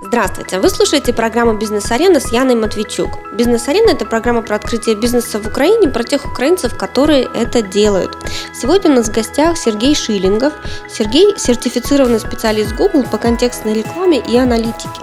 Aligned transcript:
Здравствуйте! 0.00 0.60
Вы 0.60 0.70
слушаете 0.70 1.12
программу 1.12 1.54
«Бизнес-арена» 1.54 2.20
с 2.20 2.30
Яной 2.30 2.54
Матвейчук. 2.54 3.18
«Бизнес-арена»– 3.32 3.90
это 3.90 4.06
программа 4.06 4.42
про 4.42 4.54
открытие 4.54 4.94
бизнеса 4.94 5.40
в 5.40 5.46
Украине, 5.48 5.88
про 5.88 6.04
тех 6.04 6.24
украинцев, 6.24 6.78
которые 6.78 7.24
это 7.34 7.62
делают. 7.62 8.16
Сегодня 8.54 8.92
у 8.92 8.94
нас 8.94 9.08
в 9.08 9.12
гостях 9.12 9.58
Сергей 9.58 9.96
Шиллингов. 9.96 10.52
Сергей– 10.88 11.34
сертифицированный 11.36 12.20
специалист 12.20 12.76
Google 12.76 13.02
по 13.10 13.18
контекстной 13.18 13.74
рекламе 13.74 14.20
и 14.20 14.36
аналитике. 14.36 15.00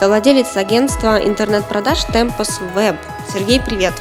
Совладелец 0.00 0.56
агентства 0.56 1.24
интернет-продаж 1.24 2.00
Tempos 2.12 2.50
Web. 2.74 2.96
Сергей, 3.32 3.60
привет! 3.60 3.94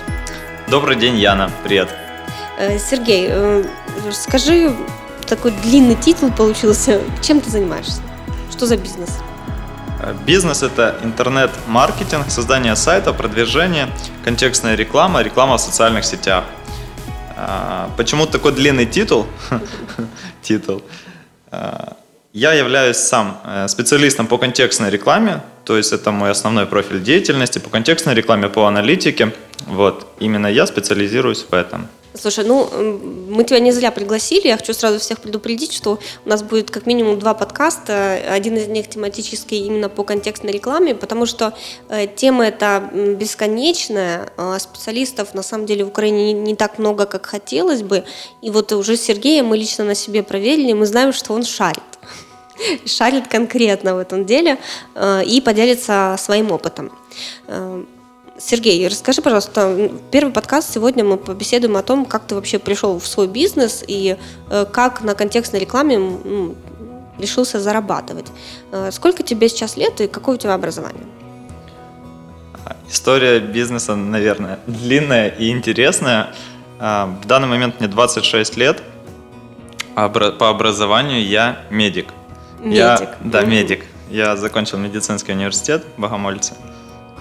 Добрый 0.69 0.95
день, 0.95 1.17
Яна. 1.17 1.51
Привет. 1.63 1.89
Э, 2.57 2.79
Сергей, 2.79 3.27
э, 3.29 3.63
скажи, 4.11 4.75
такой 5.27 5.51
длинный 5.51 5.95
титул 5.95 6.31
получился. 6.31 6.99
Чем 7.21 7.41
ты 7.41 7.51
занимаешься? 7.51 8.01
Что 8.51 8.65
за 8.65 8.75
бизнес? 8.75 9.19
Бизнес– 10.25 10.63
это 10.63 10.95
интернет-маркетинг, 11.03 12.29
создание 12.29 12.75
сайта, 12.75 13.13
продвижение, 13.13 13.87
контекстная 14.23 14.75
реклама, 14.75 15.21
реклама 15.21 15.57
в 15.57 15.61
социальных 15.61 16.05
сетях. 16.05 16.43
А, 17.37 17.89
почему 17.97 18.25
такой 18.25 18.51
длинный 18.51 18.85
титул? 18.85 19.25
Титул. 20.41 20.83
А, 21.51 21.97
я 22.33 22.53
являюсь 22.53 22.97
сам 22.97 23.41
э, 23.43 23.67
специалистом 23.67 24.27
по 24.27 24.37
контекстной 24.37 24.89
рекламе, 24.89 25.41
то 25.65 25.75
есть 25.75 25.91
это 25.91 26.11
мой 26.11 26.31
основной 26.31 26.65
профиль 26.65 27.01
деятельности 27.01 27.59
по 27.59 27.69
контекстной 27.69 28.15
рекламе, 28.15 28.47
по 28.47 28.67
аналитике. 28.67 29.33
Вот, 29.67 30.07
именно 30.19 30.47
я 30.47 30.65
специализируюсь 30.65 31.45
в 31.49 31.53
этом. 31.53 31.87
Слушай, 32.13 32.45
ну 32.45 32.69
мы 33.29 33.43
тебя 33.45 33.59
не 33.59 33.71
зря 33.71 33.89
пригласили. 33.91 34.47
Я 34.47 34.57
хочу 34.57 34.73
сразу 34.73 34.99
всех 34.99 35.21
предупредить, 35.21 35.71
что 35.71 35.97
у 36.25 36.29
нас 36.29 36.43
будет 36.43 36.69
как 36.69 36.85
минимум 36.85 37.17
два 37.19 37.33
подкаста. 37.33 38.19
Один 38.29 38.57
из 38.57 38.67
них 38.67 38.89
тематический 38.89 39.65
именно 39.65 39.87
по 39.87 40.03
контекстной 40.03 40.51
рекламе, 40.51 40.93
потому 40.93 41.25
что 41.25 41.53
э, 41.89 42.07
тема 42.07 42.47
эта 42.47 42.89
бесконечная. 42.91 44.29
А 44.35 44.59
специалистов 44.59 45.33
на 45.33 45.43
самом 45.43 45.65
деле 45.65 45.85
в 45.85 45.87
Украине 45.87 46.33
не, 46.33 46.39
не 46.39 46.55
так 46.55 46.79
много, 46.79 47.05
как 47.05 47.25
хотелось 47.25 47.81
бы. 47.81 48.03
И 48.41 48.49
вот 48.49 48.73
уже 48.73 48.97
Сергея 48.97 49.43
мы 49.43 49.57
лично 49.57 49.85
на 49.85 49.95
себе 49.95 50.21
проверили, 50.21 50.73
мы 50.73 50.85
знаем, 50.85 51.13
что 51.13 51.33
он 51.33 51.43
шарит 51.43 51.81
шарит 52.85 53.27
конкретно 53.27 53.95
в 53.95 53.99
этом 53.99 54.25
деле 54.25 54.57
э, 54.95 55.23
и 55.23 55.39
поделится 55.39 56.15
своим 56.19 56.51
опытом. 56.51 56.91
Сергей, 58.43 58.87
расскажи, 58.87 59.21
пожалуйста, 59.21 59.91
первый 60.09 60.33
подкаст 60.33 60.73
сегодня 60.73 61.03
мы 61.03 61.17
побеседуем 61.17 61.77
о 61.77 61.83
том, 61.83 62.05
как 62.05 62.23
ты 62.23 62.33
вообще 62.33 62.57
пришел 62.57 62.99
в 62.99 63.05
свой 63.05 63.27
бизнес 63.27 63.83
и 63.85 64.17
э, 64.49 64.65
как 64.65 65.03
на 65.03 65.13
контекстной 65.13 65.59
рекламе 65.59 66.55
решился 67.19 67.59
зарабатывать. 67.59 68.25
Э, 68.71 68.89
сколько 68.91 69.21
тебе 69.21 69.47
сейчас 69.47 69.77
лет 69.77 70.01
и 70.01 70.07
какое 70.07 70.35
у 70.35 70.37
тебя 70.39 70.55
образование? 70.55 71.03
История 72.89 73.39
бизнеса, 73.39 73.95
наверное, 73.95 74.59
длинная 74.65 75.27
и 75.27 75.51
интересная. 75.51 76.33
А, 76.79 77.05
в 77.23 77.27
данный 77.27 77.47
момент 77.47 77.79
мне 77.79 77.87
26 77.87 78.57
лет. 78.57 78.81
По 79.93 80.49
образованию 80.49 81.23
я 81.23 81.59
медик. 81.69 82.07
Медик. 82.59 82.75
Я, 82.75 83.15
да, 83.23 83.43
медик. 83.43 83.85
Я 84.09 84.35
закончил 84.35 84.79
медицинский 84.79 85.33
университет 85.33 85.85
в 85.95 86.01
Богомольце. 86.01 86.53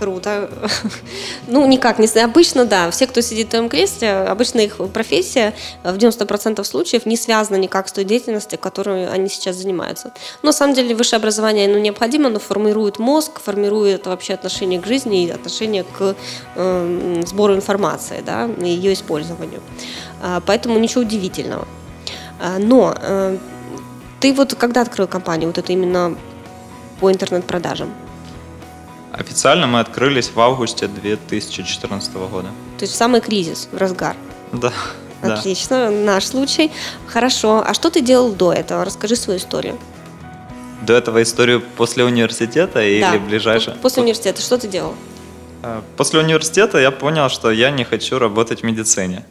Круто. 0.01 0.49
Ну, 1.47 1.67
никак 1.67 1.99
не. 1.99 2.07
Обычно, 2.23 2.65
да, 2.65 2.91
все, 2.91 3.07
кто 3.07 3.21
сидит 3.21 3.49
в 3.49 3.51
твоем 3.51 3.69
кресле, 3.69 4.13
обычно 4.13 4.61
их 4.61 4.77
профессия 4.93 5.53
в 5.83 5.97
90% 5.97 6.63
случаев 6.65 7.07
не 7.07 7.17
связана 7.17 7.57
никак 7.57 7.89
с 7.89 7.93
той 7.93 8.05
деятельностью, 8.05 8.59
которой 8.59 9.09
они 9.09 9.29
сейчас 9.29 9.57
занимаются. 9.57 10.13
Но, 10.43 10.49
на 10.49 10.53
самом 10.53 10.75
деле, 10.75 10.95
высшее 10.95 11.19
образование 11.19 11.69
ну, 11.69 11.79
необходимо, 11.79 12.29
оно 12.29 12.39
формирует 12.39 12.99
мозг, 12.99 13.41
формирует 13.41 14.07
вообще 14.07 14.35
отношение 14.35 14.81
к 14.81 14.87
жизни 14.87 15.25
и 15.25 15.31
отношение 15.31 15.85
к 15.85 16.15
э, 16.57 17.23
сбору 17.27 17.55
информации, 17.55 18.23
да, 18.25 18.49
и 18.63 18.69
ее 18.69 18.93
использованию. 18.93 19.61
А, 20.23 20.41
поэтому 20.41 20.79
ничего 20.79 21.03
удивительного. 21.03 21.67
А, 22.41 22.59
но 22.59 22.95
э, 22.97 23.37
ты 24.21 24.33
вот 24.33 24.55
когда 24.55 24.83
открыл 24.83 25.07
компанию, 25.07 25.49
вот 25.49 25.59
это 25.59 25.73
именно 25.73 26.17
по 27.01 27.11
интернет-продажам? 27.11 27.93
Официально 29.13 29.67
мы 29.67 29.81
открылись 29.81 30.31
в 30.35 30.41
августе 30.41 30.87
2014 30.87 32.15
года. 32.15 32.49
То 32.79 32.85
есть 32.85 32.95
в 32.95 32.97
самый 32.97 33.21
кризис, 33.21 33.69
в 33.73 33.77
разгар. 33.77 34.17
Да. 34.53 34.73
Отлично, 35.23 35.87
да. 35.87 35.91
наш 35.91 36.25
случай. 36.27 36.71
Хорошо. 37.07 37.63
А 37.67 37.75
что 37.75 37.91
ты 37.91 38.01
делал 38.01 38.33
до 38.33 38.53
этого? 38.53 38.85
Расскажи 38.85 39.17
свою 39.17 39.39
историю. 39.39 39.79
До 40.83 40.95
этого 40.95 41.23
историю 41.23 41.63
после 41.77 42.05
университета 42.05 42.75
да. 42.75 42.85
или 42.85 43.19
ближайшее? 43.19 43.77
После 43.77 44.03
университета. 44.03 44.41
Что 44.41 44.57
ты 44.57 44.69
делал? 44.69 44.95
А, 45.63 45.83
после 45.97 46.21
университета 46.21 46.79
я 46.79 46.91
понял, 46.91 47.29
что 47.29 47.51
я 47.51 47.71
не 47.71 47.85
хочу 47.85 48.19
работать 48.19 48.61
в 48.61 48.63
медицине. 48.65 49.27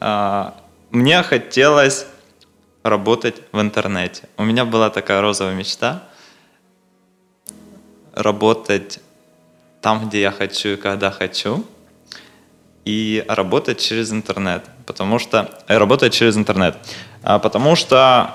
А, 0.00 0.54
мне 0.90 1.22
хотелось 1.22 2.06
работать 2.82 3.36
в 3.52 3.60
интернете. 3.60 4.24
У 4.36 4.44
меня 4.44 4.64
была 4.64 4.90
такая 4.90 5.20
розовая 5.20 5.54
мечта 5.54 6.02
работать 8.14 9.00
там, 9.80 10.08
где 10.08 10.20
я 10.20 10.30
хочу 10.30 10.70
и 10.70 10.76
когда 10.76 11.10
хочу, 11.10 11.64
и 12.84 13.24
работать 13.28 13.78
через 13.78 14.10
интернет, 14.10 14.64
потому 14.86 15.18
что 15.18 15.50
э, 15.68 15.78
работать 15.78 16.12
через 16.12 16.36
интернет, 16.36 16.76
а, 17.22 17.38
потому 17.38 17.76
что 17.76 18.30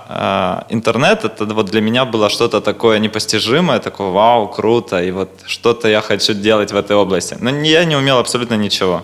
э, 0.70 0.74
интернет 0.74 1.26
это 1.26 1.46
вот 1.46 1.66
для 1.66 1.82
меня 1.82 2.06
было 2.06 2.30
что-то 2.30 2.62
такое 2.62 3.00
непостижимое, 3.00 3.80
такое 3.80 4.10
вау, 4.12 4.48
круто, 4.48 5.04
и 5.04 5.12
вот 5.12 5.30
что-то 5.46 5.88
я 5.88 6.02
хочу 6.02 6.34
делать 6.34 6.72
в 6.72 6.76
этой 6.76 6.96
области. 6.96 7.36
Но 7.42 7.50
я 7.50 7.86
не 7.86 7.96
умел 7.96 8.20
абсолютно 8.20 8.56
ничего. 8.56 9.04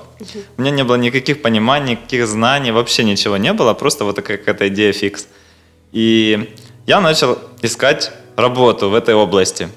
У 0.57 0.61
меня 0.61 0.71
не 0.71 0.83
было 0.83 0.95
никаких 0.95 1.41
пониманий, 1.41 1.93
никаких 1.93 2.27
знаний, 2.27 2.71
вообще 2.71 3.03
ничего 3.03 3.37
не 3.37 3.53
было, 3.53 3.73
просто 3.73 4.05
вот 4.05 4.15
такая 4.15 4.37
какая-то 4.37 4.67
идея 4.67 4.93
фикс. 4.93 5.27
И 5.91 6.55
я 6.85 7.01
начал 7.01 7.39
искать 7.63 8.11
работу 8.35 8.89
в 8.89 8.93
этой 8.93 9.15
области. 9.15 9.69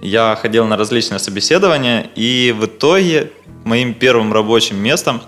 Я 0.00 0.36
ходил 0.40 0.66
на 0.66 0.76
различные 0.76 1.18
собеседования, 1.18 2.10
и 2.14 2.54
в 2.56 2.66
итоге 2.66 3.32
моим 3.64 3.94
первым 3.94 4.32
рабочим 4.32 4.76
местом 4.76 5.20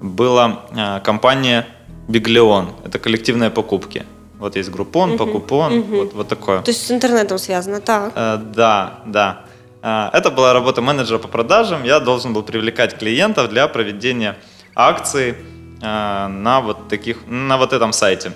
была 0.00 0.64
а, 0.76 1.00
компания 1.00 1.66
Биглион. 2.08 2.70
Это 2.84 2.98
коллективные 2.98 3.50
покупки. 3.50 4.04
Вот 4.38 4.56
есть 4.56 4.70
группон, 4.70 5.10
угу, 5.10 5.18
покупон, 5.18 5.78
угу. 5.78 5.96
Вот, 5.96 6.14
вот 6.14 6.28
такое. 6.28 6.62
То 6.62 6.70
есть 6.70 6.86
с 6.86 6.90
интернетом 6.90 7.38
связано, 7.38 7.80
так? 7.80 8.12
Э, 8.14 8.38
да, 8.38 9.00
да. 9.04 9.44
Э, 9.82 10.10
это 10.12 10.30
была 10.30 10.52
работа 10.52 10.80
менеджера 10.80 11.18
по 11.18 11.28
продажам. 11.28 11.84
Я 11.84 12.00
должен 12.00 12.32
был 12.32 12.42
привлекать 12.42 12.96
клиентов 12.98 13.50
для 13.50 13.66
проведения 13.68 14.36
акций 14.74 15.34
э, 15.82 16.26
на 16.28 16.60
вот 16.60 16.88
таких, 16.88 17.26
на 17.26 17.58
вот 17.58 17.72
этом 17.72 17.92
сайте. 17.92 18.32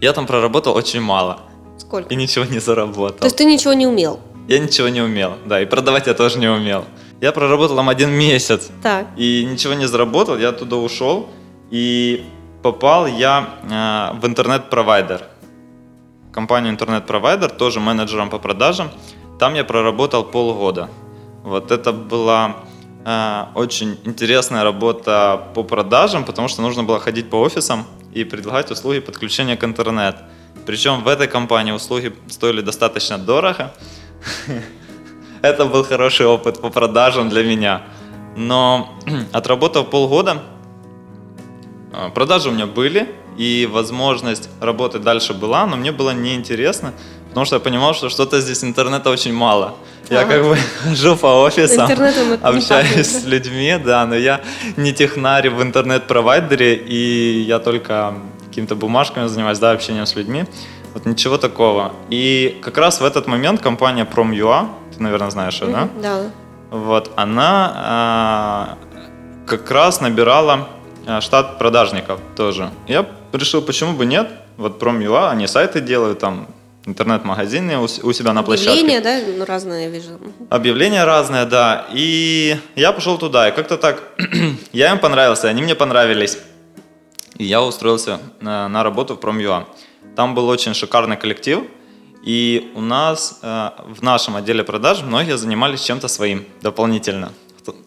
Я 0.00 0.12
там 0.14 0.26
проработал 0.26 0.74
очень 0.74 1.02
мало. 1.02 1.40
Сколько? 1.90 2.14
И 2.14 2.16
ничего 2.16 2.44
не 2.44 2.60
заработал. 2.60 3.18
То 3.18 3.24
есть 3.24 3.36
ты 3.36 3.44
ничего 3.44 3.72
не 3.72 3.84
умел? 3.84 4.20
Я 4.46 4.60
ничего 4.60 4.88
не 4.88 5.00
умел, 5.00 5.32
да, 5.44 5.60
и 5.60 5.66
продавать 5.66 6.06
я 6.06 6.14
тоже 6.14 6.38
не 6.38 6.46
умел. 6.46 6.84
Я 7.20 7.32
проработал 7.32 7.74
там 7.74 7.88
один 7.88 8.10
месяц. 8.10 8.70
Так. 8.80 9.06
И 9.16 9.44
ничего 9.44 9.74
не 9.74 9.88
заработал, 9.88 10.38
я 10.38 10.52
туда 10.52 10.76
ушел. 10.76 11.28
И 11.72 12.24
попал 12.62 13.08
я 13.08 13.48
э, 13.64 14.20
в 14.20 14.24
интернет-провайдер. 14.24 15.22
Компанию 16.32 16.72
интернет-провайдер, 16.72 17.50
тоже 17.50 17.80
менеджером 17.80 18.30
по 18.30 18.38
продажам. 18.38 18.90
Там 19.40 19.54
я 19.54 19.64
проработал 19.64 20.22
полгода. 20.22 20.88
Вот 21.42 21.72
это 21.72 21.92
была 21.92 22.54
э, 23.04 23.44
очень 23.56 23.98
интересная 24.04 24.62
работа 24.62 25.40
по 25.54 25.64
продажам, 25.64 26.24
потому 26.24 26.46
что 26.46 26.62
нужно 26.62 26.84
было 26.84 27.00
ходить 27.00 27.28
по 27.28 27.40
офисам 27.40 27.84
и 28.14 28.22
предлагать 28.22 28.70
услуги 28.70 29.00
подключения 29.00 29.56
к 29.56 29.64
интернету. 29.64 30.18
Причем 30.70 31.02
в 31.02 31.08
этой 31.08 31.26
компании 31.26 31.72
услуги 31.72 32.12
стоили 32.28 32.60
достаточно 32.60 33.18
дорого. 33.18 33.72
Это 35.42 35.64
был 35.64 35.82
хороший 35.82 36.26
опыт 36.26 36.60
по 36.60 36.70
продажам 36.70 37.28
для 37.28 37.42
меня. 37.42 37.82
Но 38.36 38.88
отработав 39.32 39.90
полгода, 39.90 40.42
а, 41.92 42.10
продажи 42.10 42.50
у 42.50 42.52
меня 42.52 42.66
были, 42.66 43.12
и 43.36 43.68
возможность 43.72 44.48
работать 44.60 45.02
дальше 45.02 45.34
была, 45.34 45.66
но 45.66 45.76
мне 45.76 45.90
было 45.90 46.10
неинтересно, 46.10 46.92
потому 47.30 47.46
что 47.46 47.56
я 47.56 47.60
понимал, 47.60 47.92
что 47.92 48.08
что-то 48.08 48.40
здесь 48.40 48.62
интернета 48.62 49.10
очень 49.10 49.34
мало. 49.34 49.74
Я 50.08 50.24
как 50.24 50.44
бы 50.44 50.56
хожу 50.84 51.16
по 51.16 51.42
офисам, 51.42 51.90
общаюсь 52.42 53.08
с 53.22 53.24
людьми, 53.24 53.76
да, 53.84 54.06
но 54.06 54.14
я 54.14 54.40
не 54.76 54.92
технарь 54.92 55.50
в 55.50 55.60
интернет-провайдере, 55.60 56.76
и 56.76 57.40
я 57.40 57.58
только 57.58 58.14
какими-то 58.60 58.74
бумажками 58.74 59.26
занимаюсь, 59.26 59.58
да, 59.58 59.72
общением 59.72 60.04
с 60.04 60.16
людьми. 60.16 60.44
Вот 60.94 61.06
ничего 61.06 61.38
такого. 61.38 61.92
И 62.10 62.58
как 62.62 62.78
раз 62.78 63.00
в 63.00 63.04
этот 63.04 63.26
момент 63.26 63.62
компания 63.62 64.04
Prom.ua, 64.04 64.68
ты, 64.94 65.02
наверное, 65.02 65.30
знаешь 65.30 65.62
ее, 65.62 65.68
да? 65.68 65.88
Да. 66.02 66.30
Вот, 66.70 67.10
она 67.16 67.72
а, 67.74 68.78
как 69.46 69.70
раз 69.70 70.00
набирала 70.00 70.68
а, 71.06 71.20
штат 71.20 71.58
продажников 71.58 72.20
тоже. 72.36 72.70
Я 72.88 73.06
решил, 73.32 73.62
почему 73.62 73.94
бы 73.94 74.04
нет? 74.04 74.28
Вот 74.56 74.82
Prom.ua, 74.82 75.30
они 75.30 75.46
сайты 75.46 75.80
делают, 75.80 76.18
там 76.18 76.46
интернет-магазины 76.84 77.78
у, 77.78 78.12
себя 78.12 78.32
на 78.32 78.42
площадке. 78.42 78.72
Объявления, 78.72 79.00
да, 79.00 79.20
ну, 79.38 79.44
разные, 79.46 79.84
я 79.84 79.90
вижу. 79.90 80.10
Объявления 80.50 81.04
разные, 81.04 81.46
да. 81.46 81.86
И 81.92 82.56
я 82.76 82.92
пошел 82.92 83.16
туда, 83.16 83.48
и 83.48 83.52
как-то 83.54 83.76
так, 83.76 84.02
я 84.72 84.92
им 84.92 84.98
понравился, 84.98 85.48
они 85.48 85.62
мне 85.62 85.74
понравились. 85.74 86.38
И 87.40 87.44
я 87.44 87.62
устроился 87.62 88.20
на, 88.40 88.68
на 88.68 88.82
работу 88.82 89.14
в 89.14 89.16
Промюа. 89.16 89.64
Там 90.14 90.34
был 90.34 90.46
очень 90.48 90.74
шикарный 90.74 91.16
коллектив, 91.16 91.62
и 92.22 92.70
у 92.74 92.82
нас 92.82 93.38
э, 93.40 93.70
в 93.94 94.02
нашем 94.02 94.36
отделе 94.36 94.62
продаж 94.62 95.02
многие 95.02 95.38
занимались 95.38 95.80
чем-то 95.80 96.08
своим 96.08 96.44
дополнительно. 96.60 97.32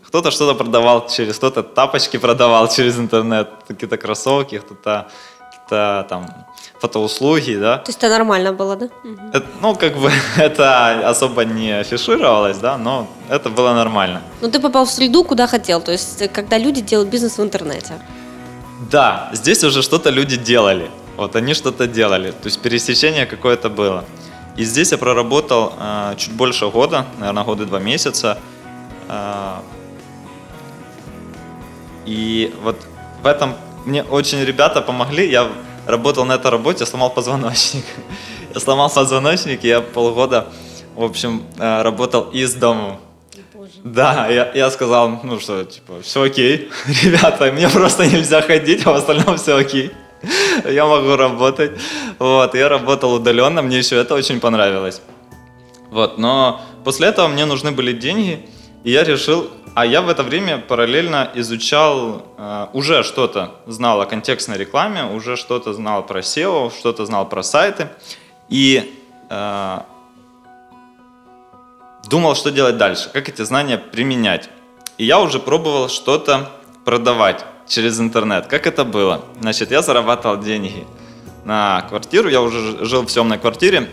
Кто-то 0.07 0.31
что-то 0.31 0.55
продавал 0.55 1.07
через, 1.07 1.38
кто-то 1.38 1.61
тапочки 1.61 2.17
продавал 2.17 2.67
через 2.75 2.97
интернет, 2.97 3.47
какие-то 3.67 3.97
кроссовки, 3.97 4.57
кто-то 4.57 5.07
какие-то 5.51 6.07
там 6.09 6.25
фотоуслуги, 6.79 7.55
да. 7.55 7.77
То 7.77 7.89
есть 7.89 8.00
это 8.00 8.09
нормально 8.09 8.53
было, 8.53 8.75
да? 8.75 8.89
Это, 9.33 9.45
ну, 9.61 9.75
как 9.75 9.97
бы 9.97 10.11
это 10.38 11.09
особо 11.09 11.45
не 11.45 11.79
афишировалось, 11.79 12.57
да, 12.57 12.79
но 12.79 13.07
это 13.29 13.51
было 13.51 13.73
нормально. 13.75 14.23
Ну, 14.41 14.50
ты 14.50 14.59
попал 14.59 14.85
в 14.85 14.89
среду, 14.89 15.23
куда 15.23 15.45
хотел, 15.45 15.79
то 15.79 15.91
есть 15.91 16.33
когда 16.33 16.57
люди 16.57 16.81
делают 16.81 17.11
бизнес 17.11 17.38
в 17.38 17.44
интернете. 17.44 18.00
Да, 18.91 19.30
здесь 19.33 19.63
уже 19.63 19.81
что-то 19.81 20.09
люди 20.09 20.38
делали. 20.38 20.89
Вот 21.15 21.35
они 21.35 21.53
что-то 21.53 21.88
делали, 21.88 22.31
то 22.31 22.45
есть 22.45 22.59
пересечение 22.62 23.25
какое-то 23.25 23.69
было. 23.69 24.03
И 24.57 24.63
здесь 24.63 24.91
я 24.91 24.97
проработал 24.97 25.74
э, 25.80 26.15
чуть 26.18 26.33
больше 26.33 26.68
года, 26.69 27.06
наверное, 27.19 27.44
года 27.44 27.65
два 27.65 27.80
месяца. 27.80 28.38
Э, 29.09 29.59
и 32.06 32.53
вот 32.63 32.77
в 33.21 33.27
этом 33.27 33.56
мне 33.85 34.03
очень 34.03 34.44
ребята 34.44 34.81
помогли. 34.81 35.29
Я 35.29 35.50
работал 35.88 36.25
на 36.25 36.33
этой 36.33 36.51
работе, 36.51 36.86
сломал 36.86 37.09
позвоночник. 37.09 37.86
Я 38.53 38.59
сломал 38.59 38.89
позвоночник, 38.89 39.65
и 39.65 39.68
я 39.68 39.81
полгода, 39.81 40.47
в 40.95 41.03
общем, 41.03 41.41
э, 41.57 41.81
работал 41.81 42.29
из 42.33 42.53
дома. 42.53 43.00
Да, 43.83 44.27
я, 44.30 44.51
я 44.54 44.69
сказал, 44.71 45.19
ну 45.24 45.39
что, 45.39 45.63
типа, 45.63 46.01
все 46.01 46.24
окей, 46.24 46.69
ребята, 47.04 47.51
мне 47.51 47.69
просто 47.69 48.06
нельзя 48.06 48.42
ходить, 48.42 48.86
а 48.86 48.92
в 48.92 48.95
остальном 48.95 49.38
все 49.38 49.57
окей. 49.57 49.92
Я 50.69 50.86
могу 50.86 51.18
работать. 51.18 51.71
Вот, 52.18 52.56
я 52.56 52.69
работал 52.69 53.13
удаленно, 53.13 53.62
мне 53.62 53.80
еще 53.80 53.98
это 53.98 54.15
очень 54.15 54.39
понравилось. 54.39 55.01
Вот, 55.92 56.18
но 56.18 56.62
после 56.86 57.10
этого 57.10 57.27
мне 57.27 57.44
нужны 57.44 57.71
были 57.71 57.92
деньги, 57.92 58.48
и 58.86 58.92
я 58.92 59.04
решил 59.04 59.50
а 59.75 59.86
я 59.86 60.01
в 60.01 60.10
это 60.10 60.21
время 60.21 60.60
параллельно 60.60 61.31
изучал, 61.33 62.24
э, 62.38 62.68
уже 62.74 63.04
что-то 63.04 63.56
знал 63.65 64.01
о 64.01 64.06
контекстной 64.06 64.57
рекламе, 64.57 65.06
уже 65.06 65.36
что-то 65.36 65.74
знал 65.74 66.06
про 66.06 66.19
SEO, 66.19 66.71
что-то 66.71 67.06
знал 67.06 67.27
про 67.27 67.42
сайты. 67.42 67.88
И 68.50 68.94
э, 69.30 69.80
думал, 72.03 72.35
что 72.35 72.51
делать 72.51 72.77
дальше, 72.77 73.09
как 73.11 73.29
эти 73.29 73.41
знания 73.44 73.77
применять. 73.77 74.50
И 74.97 75.05
я 75.05 75.19
уже 75.19 75.39
пробовал 75.39 75.89
что-то 75.89 76.50
продавать 76.85 77.45
через 77.67 78.00
интернет. 78.00 78.47
Как 78.47 78.67
это 78.67 78.83
было? 78.83 79.23
Значит, 79.39 79.71
я 79.71 79.81
зарабатывал 79.81 80.38
деньги 80.38 80.85
на 81.45 81.81
квартиру, 81.89 82.29
я 82.29 82.41
уже 82.41 82.85
жил 82.85 83.03
в 83.05 83.09
съемной 83.09 83.38
квартире, 83.38 83.89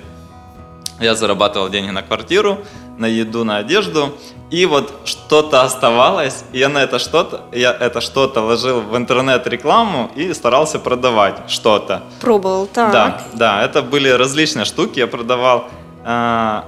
я 1.00 1.14
зарабатывал 1.14 1.68
деньги 1.68 1.90
на 1.90 2.02
квартиру, 2.02 2.58
на 2.98 3.06
еду, 3.06 3.44
на 3.44 3.56
одежду, 3.56 4.14
и 4.50 4.66
вот 4.66 4.92
что-то 5.04 5.62
оставалось, 5.62 6.44
и 6.52 6.58
я 6.58 6.68
на 6.68 6.78
это 6.78 6.98
что-то, 6.98 7.42
я 7.52 7.72
это 7.72 8.00
что-то 8.00 8.42
ложил 8.42 8.82
в 8.82 8.96
интернет-рекламу 8.96 10.10
и 10.14 10.34
старался 10.34 10.78
продавать 10.78 11.48
что-то. 11.48 12.02
Пробовал, 12.20 12.66
так. 12.66 12.92
Да, 12.92 13.22
да, 13.32 13.64
это 13.64 13.82
были 13.82 14.10
различные 14.10 14.66
штуки, 14.66 14.98
я 14.98 15.06
продавал 15.06 15.68
э, 16.04 16.62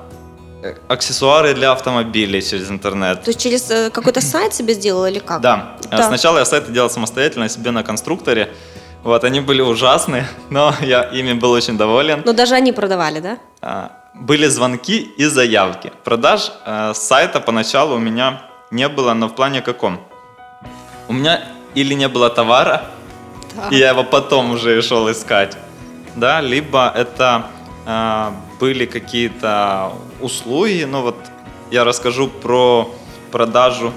аксессуары 0.89 1.55
для 1.55 1.73
автомобилей 1.73 2.43
через 2.43 2.71
интернет. 2.71 3.23
То 3.23 3.31
есть 3.31 3.41
через 3.41 3.71
э, 3.71 3.91
какой-то 3.91 4.21
сайт 4.33 4.55
себе 4.55 4.75
сделал 4.75 5.07
или 5.07 5.19
как? 5.19 5.41
Да. 5.41 5.77
да. 5.91 6.07
Сначала 6.07 6.39
я 6.39 6.45
сайты 6.45 6.73
делал 6.73 6.91
самостоятельно 6.91 7.49
себе 7.49 7.71
на 7.71 7.83
конструкторе. 7.83 8.53
Вот, 9.03 9.25
они 9.25 9.41
были 9.41 9.63
ужасные, 9.63 10.27
но 10.51 10.75
я 10.81 11.03
ими 11.03 11.33
был 11.33 11.51
очень 11.51 11.77
доволен. 11.77 12.23
Но 12.25 12.33
даже 12.33 12.55
они 12.55 12.73
продавали, 12.73 13.21
да? 13.21 13.39
А, 13.61 13.91
были 14.15 14.47
звонки 14.47 15.11
и 15.19 15.25
заявки. 15.25 15.93
Продаж 16.05 16.53
э, 16.65 16.93
сайта 16.95 17.41
поначалу 17.41 17.97
у 17.97 17.99
меня 17.99 18.43
не 18.71 18.89
было, 18.89 19.15
но 19.15 19.29
в 19.29 19.35
плане 19.35 19.61
каком? 19.63 20.01
У 21.09 21.13
меня 21.13 21.41
или 21.75 21.95
не 21.95 22.09
было 22.09 22.31
товара, 22.31 22.83
да. 23.57 23.69
и 23.71 23.77
я 23.77 23.91
его 23.91 24.05
потом 24.05 24.53
уже 24.53 24.81
шел 24.83 25.11
искать, 25.11 25.57
да, 26.17 26.41
либо 26.41 26.93
это 26.95 27.47
э, 27.87 28.31
были 28.63 28.87
какие-то 28.87 29.93
услуги, 30.21 30.85
ну 30.85 31.03
вот 31.03 31.17
я 31.73 31.83
расскажу 31.83 32.29
про 32.29 32.89
продажу 33.33 33.93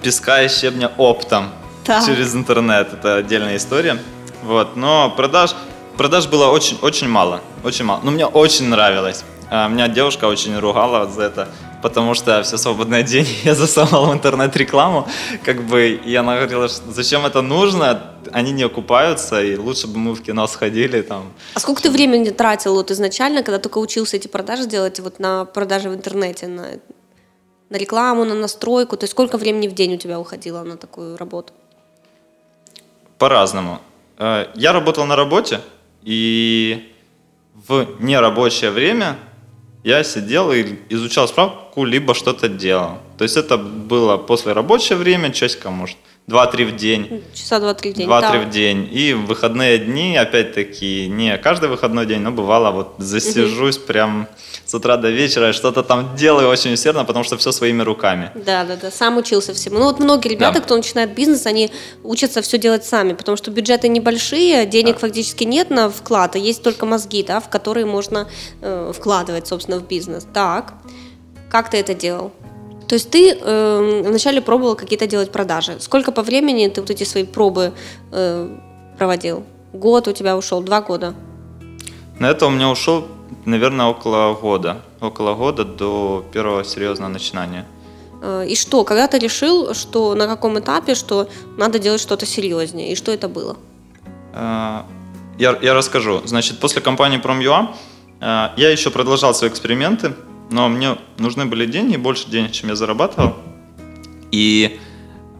песка 0.00 0.42
и 0.42 0.48
щебня 0.48 0.90
оптом 0.96 1.50
да. 1.84 2.02
через 2.06 2.34
интернет, 2.34 2.94
это 2.94 3.16
отдельная 3.16 3.56
история, 3.56 3.98
вот, 4.44 4.76
но 4.76 5.10
продаж 5.10 5.50
продаж 5.98 6.26
было 6.26 6.46
очень 6.46 6.78
очень 6.80 7.06
мало, 7.06 7.42
очень 7.64 7.84
мало, 7.84 8.00
но 8.02 8.10
мне 8.10 8.24
очень 8.24 8.68
нравилось. 8.68 9.24
А, 9.50 9.68
меня 9.68 9.88
девушка 9.88 10.24
очень 10.24 10.58
ругала 10.58 11.06
за 11.06 11.24
это, 11.24 11.48
потому 11.82 12.14
что 12.14 12.42
все 12.44 12.56
свободные 12.56 13.02
день 13.12 13.28
я 13.44 13.54
засовывал 13.54 14.06
в 14.06 14.14
интернет-рекламу, 14.14 15.06
как 15.44 15.64
бы, 15.64 16.00
и 16.02 16.14
она 16.14 16.36
говорила, 16.36 16.66
зачем 16.68 17.26
это 17.26 17.42
нужно, 17.42 18.00
они 18.32 18.52
не 18.52 18.62
окупаются, 18.62 19.42
и 19.42 19.56
лучше 19.56 19.86
бы 19.86 19.98
мы 19.98 20.14
в 20.14 20.22
кино 20.22 20.46
сходили 20.46 21.02
там. 21.02 21.32
А 21.54 21.60
сколько 21.60 21.82
ты 21.82 21.90
времени 21.90 22.30
тратил 22.30 22.74
вот 22.74 22.90
изначально, 22.90 23.42
когда 23.42 23.58
только 23.58 23.78
учился 23.78 24.16
эти 24.16 24.28
продажи 24.28 24.66
делать, 24.66 25.00
вот 25.00 25.18
на 25.18 25.44
продажи 25.44 25.88
в 25.88 25.94
интернете, 25.94 26.46
на, 26.46 26.66
на 27.70 27.76
рекламу, 27.76 28.24
на 28.24 28.34
настройку, 28.34 28.96
то 28.96 29.04
есть 29.04 29.12
сколько 29.12 29.38
времени 29.38 29.68
в 29.68 29.74
день 29.74 29.94
у 29.94 29.96
тебя 29.96 30.20
уходило 30.20 30.62
на 30.62 30.76
такую 30.76 31.16
работу? 31.16 31.52
По-разному. 33.18 33.80
Э, 34.18 34.46
я 34.54 34.72
работал 34.72 35.06
на 35.06 35.16
работе, 35.16 35.60
и 36.02 36.92
в 37.54 37.86
нерабочее 38.00 38.70
время 38.70 39.16
я 39.84 40.04
сидел 40.04 40.52
и 40.52 40.76
изучал 40.90 41.28
справку, 41.28 41.84
либо 41.84 42.14
что-то 42.14 42.48
делал. 42.48 42.98
То 43.18 43.24
есть 43.24 43.36
это 43.36 43.56
было 43.56 44.16
после 44.16 44.52
рабочее 44.52 44.96
время, 44.96 45.32
часика, 45.32 45.70
может, 45.70 45.96
2-3 46.28 46.64
в 46.66 46.76
день. 46.76 47.24
Часа 47.34 47.56
2-3 47.58 47.90
в 47.90 47.94
день, 47.94 48.08
2-3 48.08 48.20
да. 48.20 48.40
в 48.40 48.50
день. 48.50 48.88
И 48.92 49.12
в 49.12 49.26
выходные 49.26 49.78
дни, 49.78 50.16
опять-таки, 50.16 51.08
не 51.08 51.36
каждый 51.38 51.68
выходной 51.68 52.06
день, 52.06 52.20
но 52.20 52.30
бывало, 52.30 52.70
вот 52.70 52.94
засижусь 52.98 53.76
угу. 53.78 53.86
прям 53.86 54.28
с 54.64 54.74
утра 54.74 54.96
до 54.96 55.10
вечера, 55.10 55.52
что-то 55.52 55.82
там 55.82 56.14
делаю 56.16 56.48
очень 56.48 56.72
усердно, 56.72 57.04
потому 57.04 57.24
что 57.24 57.36
все 57.36 57.50
своими 57.50 57.82
руками. 57.82 58.30
Да, 58.34 58.64
да, 58.64 58.76
да, 58.76 58.90
сам 58.90 59.16
учился 59.16 59.52
всему. 59.52 59.78
Ну 59.78 59.84
вот 59.84 59.98
многие 59.98 60.28
ребята, 60.28 60.60
да. 60.60 60.64
кто 60.64 60.76
начинает 60.76 61.14
бизнес, 61.14 61.46
они 61.46 61.70
учатся 62.04 62.40
все 62.40 62.56
делать 62.56 62.84
сами, 62.84 63.14
потому 63.14 63.36
что 63.36 63.50
бюджеты 63.50 63.88
небольшие, 63.88 64.64
денег 64.66 64.94
да. 64.94 65.00
фактически 65.00 65.44
нет 65.44 65.70
на 65.70 65.90
вклад, 65.90 66.36
а 66.36 66.38
есть 66.38 66.62
только 66.62 66.86
мозги, 66.86 67.24
да, 67.24 67.40
в 67.40 67.48
которые 67.48 67.84
можно 67.84 68.28
э, 68.60 68.92
вкладывать, 68.96 69.48
собственно, 69.48 69.78
в 69.78 69.88
бизнес. 69.88 70.26
Так, 70.32 70.74
как 71.50 71.68
ты 71.68 71.78
это 71.78 71.94
делал? 71.94 72.32
То 72.92 72.96
есть 72.96 73.10
ты 73.10 73.32
э, 73.32 74.02
вначале 74.04 74.42
пробовал 74.42 74.76
какие-то 74.76 75.06
делать 75.06 75.32
продажи. 75.32 75.76
Сколько 75.80 76.12
по 76.12 76.22
времени 76.22 76.68
ты 76.68 76.82
вот 76.82 76.90
эти 76.90 77.04
свои 77.04 77.24
пробы 77.24 77.72
э, 78.12 78.48
проводил? 78.98 79.44
Год 79.72 80.08
у 80.08 80.12
тебя 80.12 80.36
ушел, 80.36 80.60
два 80.60 80.82
года? 80.82 81.14
На 82.18 82.28
это 82.28 82.46
у 82.46 82.50
меня 82.50 82.68
ушел, 82.68 83.08
наверное, 83.46 83.86
около 83.86 84.34
года. 84.34 84.82
Около 85.00 85.34
года 85.34 85.64
до 85.64 86.22
первого 86.34 86.64
серьезного 86.64 87.08
начинания. 87.08 87.64
Э, 88.22 88.44
и 88.46 88.54
что, 88.54 88.84
когда 88.84 89.06
ты 89.06 89.18
решил, 89.18 89.72
что 89.72 90.14
на 90.14 90.26
каком 90.26 90.58
этапе, 90.58 90.94
что 90.94 91.28
надо 91.56 91.78
делать 91.78 92.02
что-то 92.02 92.26
серьезнее, 92.26 92.92
и 92.92 92.94
что 92.94 93.10
это 93.10 93.26
было? 93.26 93.56
Э, 94.34 94.82
я, 95.38 95.58
я 95.62 95.72
расскажу. 95.72 96.20
Значит, 96.26 96.60
после 96.60 96.82
компании 96.82 97.18
Prom.ua 97.18 97.68
э, 98.20 98.60
я 98.60 98.70
еще 98.70 98.90
продолжал 98.90 99.34
свои 99.34 99.48
эксперименты, 99.48 100.12
но 100.52 100.68
мне 100.68 100.96
нужны 101.18 101.46
были 101.46 101.66
деньги, 101.66 101.96
больше 101.96 102.28
денег, 102.28 102.52
чем 102.52 102.68
я 102.68 102.76
зарабатывал. 102.76 103.34
И 104.30 104.78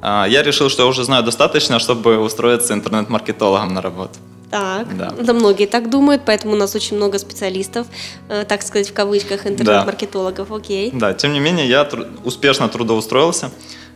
э, 0.02 0.24
я 0.28 0.42
решил, 0.42 0.68
что 0.68 0.82
я 0.82 0.88
уже 0.88 1.04
знаю 1.04 1.22
достаточно, 1.22 1.78
чтобы 1.78 2.18
устроиться 2.18 2.74
интернет-маркетологом 2.74 3.74
на 3.74 3.80
работу. 3.80 4.18
Так, 4.50 4.96
да. 4.98 5.14
да, 5.18 5.32
многие 5.32 5.66
так 5.66 5.88
думают, 5.88 6.22
поэтому 6.26 6.52
у 6.52 6.56
нас 6.56 6.74
очень 6.74 6.96
много 6.96 7.18
специалистов, 7.18 7.86
э, 8.28 8.44
так 8.44 8.62
сказать, 8.62 8.90
в 8.90 8.92
кавычках, 8.92 9.46
интернет-маркетологов, 9.46 10.48
да. 10.48 10.56
окей. 10.56 10.90
Да, 10.92 11.14
тем 11.14 11.32
не 11.32 11.40
менее, 11.40 11.66
я 11.66 11.84
тру- 11.84 12.04
успешно 12.24 12.68
трудоустроился 12.68 13.50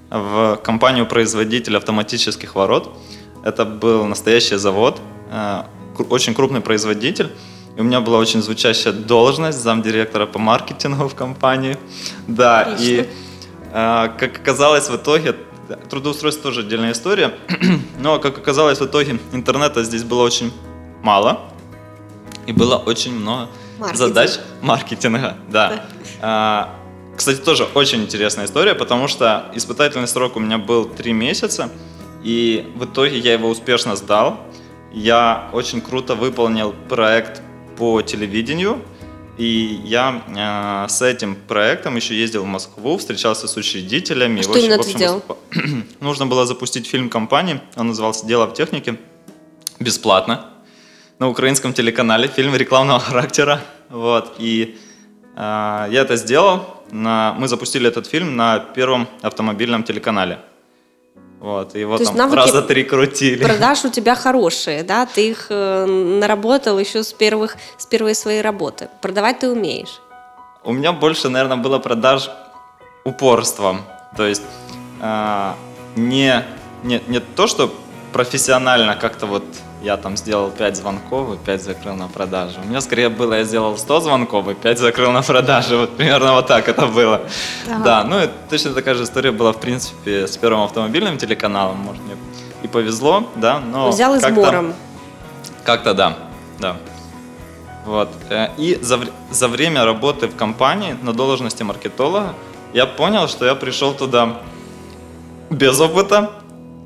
в 0.08 0.58
компанию-производитель 0.62 1.76
автоматических 1.76 2.54
ворот. 2.54 2.96
Это 3.44 3.66
был 3.66 4.06
настоящий 4.06 4.56
завод, 4.56 4.98
э, 5.30 5.64
очень 6.08 6.34
крупный 6.34 6.62
производитель. 6.62 7.30
И 7.76 7.80
у 7.80 7.84
меня 7.84 8.00
была 8.00 8.18
очень 8.18 8.40
звучащая 8.40 8.92
должность 8.92 9.58
замдиректора 9.60 10.26
по 10.26 10.38
маркетингу 10.38 11.08
в 11.08 11.14
компании. 11.14 11.76
Да, 12.26 12.62
Отлично. 12.62 12.84
и 12.84 13.08
э, 13.72 14.08
как 14.18 14.38
оказалось 14.38 14.88
в 14.88 14.96
итоге, 14.96 15.36
трудоустройство 15.90 16.44
тоже 16.44 16.60
отдельная 16.60 16.92
история, 16.92 17.34
но 18.00 18.18
как 18.18 18.38
оказалось 18.38 18.80
в 18.80 18.86
итоге, 18.86 19.18
интернета 19.32 19.82
здесь 19.84 20.04
было 20.04 20.22
очень 20.22 20.52
мало, 21.02 21.40
и 22.46 22.52
было 22.52 22.76
очень 22.76 23.12
много 23.12 23.48
Маркетинг. 23.78 23.98
задач 23.98 24.30
маркетинга. 24.62 25.36
Да. 25.48 25.84
А, 26.22 26.74
кстати, 27.16 27.38
тоже 27.38 27.68
очень 27.74 28.02
интересная 28.02 28.46
история, 28.46 28.74
потому 28.74 29.08
что 29.08 29.50
испытательный 29.54 30.08
срок 30.08 30.36
у 30.36 30.40
меня 30.40 30.56
был 30.58 30.86
три 30.86 31.12
месяца, 31.12 31.68
и 32.22 32.72
в 32.76 32.84
итоге 32.84 33.18
я 33.18 33.34
его 33.34 33.50
успешно 33.50 33.96
сдал. 33.96 34.40
Я 34.92 35.50
очень 35.52 35.82
круто 35.82 36.14
выполнил 36.14 36.74
проект 36.88 37.42
по 37.76 38.02
телевидению, 38.02 38.82
и 39.38 39.80
я 39.84 40.22
э, 40.28 40.88
с 40.88 41.02
этим 41.02 41.36
проектом 41.36 41.96
еще 41.96 42.14
ездил 42.14 42.42
в 42.42 42.46
Москву, 42.46 42.96
встречался 42.96 43.46
с 43.46 43.56
учредителями. 43.56 44.40
А 44.40 44.42
что 44.42 44.58
именно 44.58 44.82
ты 44.82 44.94
делал? 44.94 45.22
Нужно 46.00 46.26
было 46.26 46.46
запустить 46.46 46.86
фильм 46.86 47.10
компании, 47.10 47.60
он 47.76 47.88
назывался 47.88 48.26
«Дело 48.26 48.46
в 48.46 48.54
технике», 48.54 48.98
бесплатно, 49.78 50.46
на 51.18 51.28
украинском 51.28 51.72
телеканале, 51.72 52.28
фильм 52.28 52.54
рекламного 52.54 53.00
характера. 53.08 53.60
Вот, 53.90 54.36
и 54.38 54.78
э, 55.36 55.88
я 55.90 56.00
это 56.00 56.16
сделал. 56.16 56.82
На, 56.90 57.34
мы 57.38 57.48
запустили 57.48 57.88
этот 57.88 58.06
фильм 58.06 58.36
на 58.36 58.58
первом 58.58 59.08
автомобильном 59.22 59.82
телеканале. 59.82 60.38
Вот, 61.46 61.76
его 61.76 61.96
То 61.96 62.02
есть 62.02 62.12
там 62.12 62.18
навыки 62.18 62.36
раза 62.36 62.62
три 62.62 62.82
крутили. 62.82 63.44
Продаж 63.44 63.84
у 63.84 63.88
тебя 63.88 64.16
хорошие, 64.16 64.82
да? 64.82 65.06
Ты 65.06 65.28
их 65.30 65.46
э, 65.50 65.86
наработал 65.86 66.76
еще 66.76 67.04
с 67.04 67.12
первых 67.12 67.56
с 67.78 67.86
первой 67.86 68.16
своей 68.16 68.42
работы. 68.42 68.88
Продавать 69.00 69.38
ты 69.38 69.48
умеешь. 69.48 70.00
У 70.64 70.72
меня 70.72 70.90
больше, 70.90 71.28
наверное, 71.28 71.56
было 71.56 71.78
продаж 71.78 72.30
упорством. 73.04 73.82
То 74.16 74.26
есть 74.26 74.42
э, 75.00 75.52
не, 75.94 76.44
не, 76.82 77.00
не 77.06 77.20
то, 77.20 77.46
что 77.46 77.72
профессионально 78.12 78.96
как-то 78.96 79.26
вот 79.26 79.44
я 79.86 79.96
там 79.96 80.16
сделал 80.16 80.50
5 80.50 80.76
звонков 80.76 81.34
и 81.34 81.36
5 81.36 81.62
закрыл 81.62 81.94
на 81.94 82.08
продажу. 82.08 82.56
У 82.64 82.68
меня 82.68 82.80
скорее 82.80 83.08
было, 83.08 83.34
я 83.34 83.44
сделал 83.44 83.78
100 83.78 84.00
звонков 84.00 84.48
и 84.48 84.54
5 84.54 84.78
закрыл 84.78 85.12
на 85.12 85.22
продажу. 85.22 85.78
Вот 85.78 85.96
примерно 85.96 86.32
вот 86.32 86.48
так 86.48 86.68
это 86.68 86.86
было. 86.86 87.20
Ага. 87.70 87.84
Да, 87.84 88.04
ну 88.04 88.18
и 88.18 88.28
точно 88.50 88.72
такая 88.72 88.96
же 88.96 89.04
история 89.04 89.30
была, 89.30 89.52
в 89.52 89.60
принципе, 89.60 90.26
с 90.26 90.36
первым 90.36 90.62
автомобильным 90.62 91.18
телеканалом. 91.18 91.76
Может, 91.76 92.02
мне 92.02 92.16
и 92.64 92.68
повезло, 92.68 93.30
да, 93.36 93.60
но 93.60 93.90
Взял 93.90 94.16
измором. 94.16 94.74
как-то 95.64 95.94
да, 95.94 96.16
да. 96.58 96.76
Вот. 97.84 98.08
Э, 98.28 98.48
И 98.56 98.78
за, 98.82 98.98
за 99.30 99.46
время 99.46 99.84
работы 99.84 100.26
в 100.26 100.34
компании 100.34 100.96
на 101.00 101.12
должности 101.12 101.62
маркетолога 101.62 102.34
я 102.72 102.86
понял, 102.86 103.28
что 103.28 103.46
я 103.46 103.54
пришел 103.54 103.94
туда 103.94 104.40
без 105.48 105.80
опыта, 105.80 106.32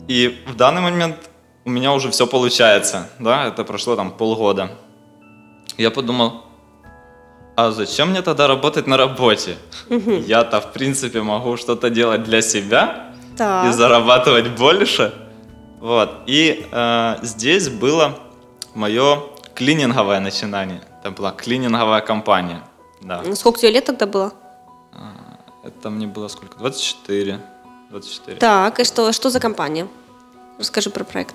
и 0.07 0.38
в 0.47 0.54
данный 0.54 0.83
момент 0.83 1.30
у 1.71 1.73
меня 1.73 1.93
уже 1.93 2.11
все 2.11 2.27
получается. 2.27 3.09
Да, 3.21 3.47
это 3.47 3.65
прошло 3.65 3.95
там 3.95 4.11
полгода. 4.11 4.71
Я 5.79 5.91
подумал, 5.91 6.43
а 7.57 7.71
зачем 7.71 8.11
мне 8.11 8.23
тогда 8.23 8.49
работать 8.49 8.89
на 8.89 8.97
работе? 8.97 9.57
Я-то, 9.89 10.61
в 10.61 10.73
принципе, 10.73 11.23
могу 11.23 11.57
что-то 11.57 11.89
делать 11.89 12.25
для 12.25 12.43
себя, 12.43 13.12
и 13.35 13.37
Так. 13.37 13.73
зарабатывать 13.73 14.49
больше. 14.59 15.12
Вот. 15.81 16.11
И 16.27 16.67
э, 16.73 17.17
здесь 17.23 17.69
было 17.69 18.19
мое 18.75 19.23
клининговое 19.55 20.19
начинание. 20.21 20.83
Это 21.00 21.12
была 21.12 21.31
клининговая 21.31 22.00
компания. 22.00 22.62
Да. 23.00 23.23
Сколько 23.37 23.61
тебе 23.61 23.71
лет 23.71 23.85
тогда 23.85 24.07
было? 24.07 24.33
Это 25.62 25.91
мне 25.91 26.07
было 26.09 26.29
сколько? 26.29 26.59
24. 26.59 27.39
24. 27.91 28.37
Так, 28.39 28.81
и 28.81 28.85
что, 28.85 29.12
что 29.12 29.31
за 29.31 29.39
компания? 29.39 29.87
Расскажи 30.59 30.91
про 30.91 31.05
проект. 31.05 31.35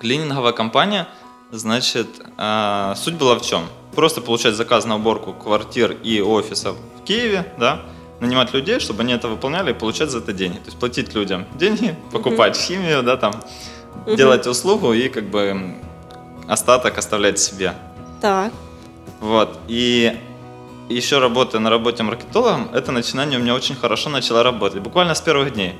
Клининговая 0.00 0.52
компания, 0.52 1.06
значит, 1.50 2.08
э, 2.38 2.94
суть 2.96 3.14
была 3.14 3.34
в 3.38 3.42
чем? 3.42 3.64
Просто 3.94 4.22
получать 4.22 4.54
заказ 4.54 4.86
на 4.86 4.96
уборку 4.96 5.34
квартир 5.34 5.92
и 5.92 6.22
офисов 6.22 6.76
в 6.98 7.04
Киеве, 7.04 7.52
да, 7.58 7.82
нанимать 8.18 8.54
людей, 8.54 8.80
чтобы 8.80 9.02
они 9.02 9.12
это 9.12 9.28
выполняли 9.28 9.72
и 9.72 9.74
получать 9.74 10.10
за 10.10 10.18
это 10.18 10.32
деньги. 10.32 10.56
То 10.56 10.66
есть 10.66 10.78
платить 10.78 11.14
людям 11.14 11.44
деньги, 11.54 11.94
покупать 12.12 12.56
химию, 12.56 13.02
да, 13.02 13.18
там, 13.18 13.34
делать 14.06 14.46
услугу 14.46 14.94
и 14.94 15.10
как 15.10 15.24
бы 15.24 15.74
остаток 16.48 16.96
оставлять 16.96 17.38
себе. 17.38 17.74
Так. 18.22 18.52
Вот. 19.20 19.58
И 19.68 20.18
еще 20.88 21.18
работая 21.18 21.60
на 21.60 21.68
работе 21.68 22.02
маркетологом, 22.02 22.70
это 22.72 22.90
начинание 22.90 23.38
у 23.38 23.42
меня 23.42 23.54
очень 23.54 23.76
хорошо 23.76 24.08
начало 24.08 24.42
работать. 24.42 24.80
Буквально 24.80 25.14
с 25.14 25.20
первых 25.20 25.52
дней. 25.52 25.78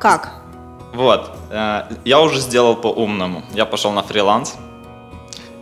Как? 0.00 0.41
Вот. 0.92 1.30
э, 1.50 1.82
Я 2.04 2.20
уже 2.20 2.40
сделал 2.40 2.76
по-умному. 2.76 3.42
Я 3.54 3.64
пошел 3.66 3.92
на 3.92 4.02
фриланс 4.02 4.54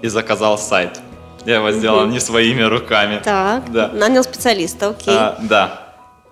и 0.02 0.08
заказал 0.08 0.58
сайт. 0.58 1.00
Я 1.46 1.56
его 1.56 1.70
сделал 1.70 2.06
не 2.06 2.20
своими 2.20 2.62
руками. 2.62 3.20
Так. 3.25 3.70
Да. 3.72 3.88
Нанял 3.88 4.22
специалиста, 4.25 4.88
окей. 4.88 5.14
А, 5.16 5.37
да. 5.40 5.82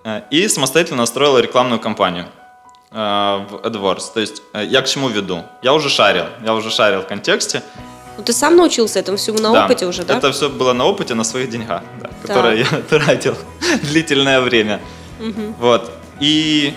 Э, 0.03 0.21
И 0.29 0.47
самостоятельно 0.47 0.97
настроил 0.97 1.37
рекламную 1.39 1.79
кампанию 1.79 2.25
э, 2.91 2.95
в 2.95 3.55
AdWords. 3.65 4.13
То 4.13 4.19
есть 4.19 4.41
я 4.53 4.81
к 4.81 4.87
чему 4.87 5.09
веду? 5.09 5.43
Я 5.61 5.73
уже 5.73 5.89
шарил. 5.89 6.25
Я 6.45 6.53
уже 6.53 6.69
шарил 6.69 7.01
в 7.01 7.07
контексте. 7.07 7.61
Ну, 8.17 8.23
ты 8.23 8.33
сам 8.33 8.57
научился 8.57 8.99
этому 8.99 9.17
всему 9.17 9.39
на 9.39 9.53
Да. 9.53 9.65
опыте 9.65 9.85
уже, 9.85 10.03
да? 10.03 10.17
Это 10.17 10.31
все 10.33 10.49
было 10.49 10.73
на 10.73 10.85
опыте, 10.85 11.13
на 11.15 11.23
своих 11.23 11.49
деньгах, 11.49 11.83
да, 12.01 12.09
которые 12.21 12.59
я 12.71 12.81
тратил 12.81 13.35
длительное 13.83 14.41
время. 14.41 14.81
Мгм. 15.19 15.55
Вот. 15.57 15.89
И 16.19 16.73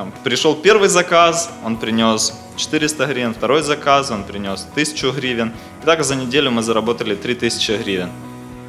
там, 0.00 0.12
пришел 0.24 0.54
первый 0.54 0.88
заказ, 0.88 1.50
он 1.62 1.76
принес 1.76 2.32
400 2.56 3.06
гривен, 3.06 3.34
второй 3.34 3.62
заказ, 3.62 4.10
он 4.10 4.24
принес 4.24 4.66
1000 4.72 5.12
гривен. 5.12 5.52
И 5.82 5.86
так 5.86 6.04
за 6.04 6.14
неделю 6.14 6.50
мы 6.50 6.62
заработали 6.62 7.14
3000 7.14 7.82
гривен. 7.82 8.10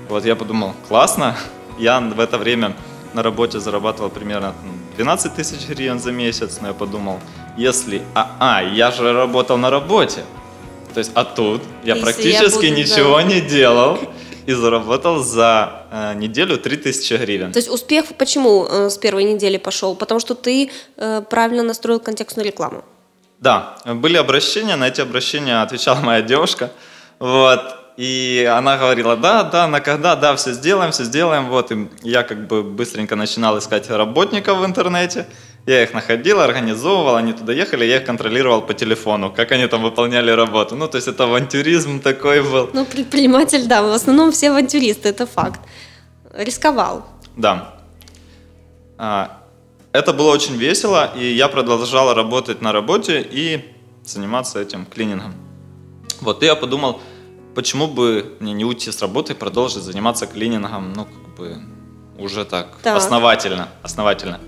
Вот 0.10 0.26
я 0.26 0.36
подумал, 0.36 0.74
классно. 0.90 1.36
Я 1.80 2.02
в 2.02 2.20
это 2.20 2.38
время 2.38 2.74
на 3.14 3.24
работе 3.24 3.60
зарабатывал 3.60 4.10
примерно 4.10 4.48
м, 4.48 4.80
12 4.98 5.34
тысяч 5.36 5.70
гривен 5.70 6.00
за 6.00 6.12
месяц, 6.12 6.60
но 6.62 6.68
я 6.68 6.74
подумал, 6.74 7.20
если... 7.58 8.02
А, 8.14 8.28
а, 8.40 8.62
я 8.62 8.92
же 8.92 9.14
работал 9.14 9.58
на 9.58 9.70
работе. 9.70 10.24
То 10.94 11.00
есть, 11.00 11.12
а 11.16 11.24
тут 11.24 11.62
я 11.86 11.96
Если 11.96 12.00
я 12.00 12.04
практически 12.04 12.68
буду, 12.68 12.82
ничего 12.82 13.22
не 13.22 13.40
делал 13.40 14.00
и 14.48 14.54
заработал 14.54 15.24
за 15.24 15.81
неделю 16.16 16.58
3000 16.58 17.14
гривен. 17.18 17.52
То 17.52 17.60
есть 17.60 17.70
успех 17.70 18.06
почему 18.18 18.66
э, 18.66 18.90
с 18.90 18.98
первой 18.98 19.26
недели 19.26 19.58
пошел? 19.58 19.96
Потому 19.96 20.20
что 20.20 20.36
ты 20.36 20.70
э, 20.98 21.22
правильно 21.30 21.64
настроил 21.64 22.00
контекстную 22.00 22.46
рекламу. 22.46 22.84
Да, 23.40 23.78
были 23.86 24.18
обращения, 24.18 24.76
на 24.76 24.88
эти 24.88 25.02
обращения 25.02 25.64
отвечала 25.64 26.00
моя 26.00 26.22
девушка, 26.22 26.70
вот, 27.20 27.60
и 27.98 28.48
она 28.52 28.78
говорила, 28.78 29.18
да, 29.18 29.44
да, 29.44 29.68
на 29.68 29.82
когда, 29.82 30.16
да, 30.16 30.36
все 30.36 30.54
сделаем, 30.54 30.92
все 30.92 31.04
сделаем, 31.04 31.50
вот, 31.50 31.72
и 31.72 31.90
я 32.04 32.24
как 32.24 32.48
бы 32.48 32.64
быстренько 32.64 33.16
начинал 33.16 33.58
искать 33.58 33.90
работников 33.90 34.60
в 34.60 34.66
интернете, 34.66 35.26
я 35.66 35.84
их 35.84 35.94
находил, 35.94 36.40
организовывал, 36.42 37.16
они 37.16 37.34
туда 37.34 37.54
ехали, 37.54 37.86
я 37.86 37.98
их 37.98 38.06
контролировал 38.06 38.62
по 38.62 38.74
телефону, 38.74 39.32
как 39.32 39.52
они 39.52 39.68
там 39.68 39.84
выполняли 39.84 40.32
работу, 40.32 40.76
ну, 40.76 40.88
то 40.88 40.98
есть 40.98 41.08
это 41.08 41.24
авантюризм 41.26 42.00
такой 42.00 42.42
был, 42.42 42.70
Ну, 42.74 42.86
предприниматель, 42.86 43.68
да, 43.68 43.82
в 43.82 43.92
основном 43.92 44.32
все 44.32 44.50
авантюристы, 44.50 45.10
это 45.10 45.26
факт. 45.26 45.60
Рисковал. 46.34 47.06
да. 47.38 47.76
А, 48.98 49.38
Это 49.94 50.14
было 50.14 50.32
очень 50.32 50.56
весело, 50.56 51.12
и 51.18 51.34
я 51.34 51.48
продолжал 51.50 52.14
работать 52.14 52.62
на 52.62 52.72
работе 52.72 53.22
и 53.22 53.66
заниматься 54.06 54.62
этим 54.62 54.86
клинингом. 54.86 55.34
Вот, 56.22 56.44
и 56.44 56.46
я 56.46 56.56
подумал, 56.56 57.02
почему 57.56 57.88
бы 57.88 58.38
мне 58.40 58.54
не 58.54 58.64
уйти 58.64 58.90
с 58.92 59.02
работы 59.02 59.34
и 59.34 59.36
продолжить 59.36 59.84
заниматься 59.84 60.28
клинингом, 60.28 60.94
ну, 60.94 61.06
как 61.06 61.36
бы, 61.36 61.58
уже 62.18 62.46
так, 62.46 62.68
Так. 62.84 62.96
основательно, 62.98 63.68
основательно. 63.84 64.40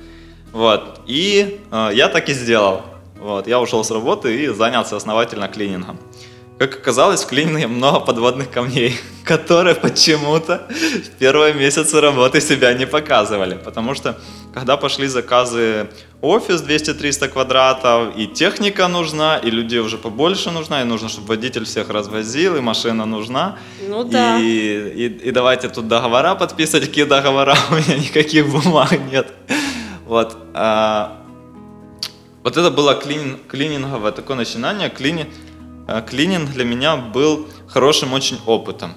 Вот, 0.53 1.01
и 1.07 1.59
э, 1.71 1.89
я 1.93 2.07
так 2.07 2.29
и 2.29 2.33
сделал. 2.33 2.83
Вот, 3.19 3.47
я 3.47 3.59
ушел 3.59 3.83
с 3.83 3.91
работы 3.91 4.43
и 4.43 4.47
занялся 4.49 4.95
основательно 4.95 5.47
клинингом. 5.47 5.97
Как 6.59 6.75
оказалось, 6.75 7.23
в 7.23 7.27
клининге 7.27 7.65
много 7.67 7.99
подводных 7.99 8.51
камней, 8.51 8.95
которые 9.25 9.73
почему-то 9.73 10.67
в 10.69 11.09
первые 11.17 11.53
месяцы 11.55 11.99
работы 11.99 12.39
себя 12.39 12.73
не 12.73 12.85
показывали. 12.85 13.55
Потому 13.55 13.95
что, 13.95 14.19
когда 14.53 14.77
пошли 14.77 15.07
заказы 15.07 15.89
офис 16.21 16.61
200-300 16.61 17.29
квадратов, 17.29 18.15
и 18.15 18.27
техника 18.27 18.87
нужна, 18.87 19.37
и 19.37 19.49
людей 19.49 19.79
уже 19.79 19.97
побольше 19.97 20.51
нужна, 20.51 20.83
и 20.83 20.85
нужно, 20.85 21.09
чтобы 21.09 21.29
водитель 21.29 21.65
всех 21.65 21.89
развозил, 21.89 22.55
и 22.55 22.61
машина 22.61 23.05
нужна. 23.05 23.57
Ну 23.89 24.03
да. 24.03 24.37
И, 24.39 24.43
и, 24.43 25.05
и 25.29 25.31
давайте 25.31 25.69
тут 25.69 25.87
договора 25.87 26.35
подписывать, 26.35 26.87
какие 26.87 27.05
договора, 27.05 27.57
у 27.71 27.73
меня 27.73 27.97
никаких 27.97 28.47
бумаг 28.47 28.91
нет. 29.11 29.27
Вот. 30.05 30.37
а, 30.53 31.21
вот 32.43 32.57
это 32.57 32.71
было 32.71 32.95
клин, 32.95 33.39
клининговое 33.47 34.11
такое 34.11 34.35
начинание. 34.35 34.89
Клини, 34.89 35.27
а, 35.87 36.01
клининг 36.01 36.51
для 36.51 36.65
меня 36.65 36.97
был 36.97 37.47
хорошим 37.67 38.13
очень 38.13 38.39
опытом. 38.45 38.93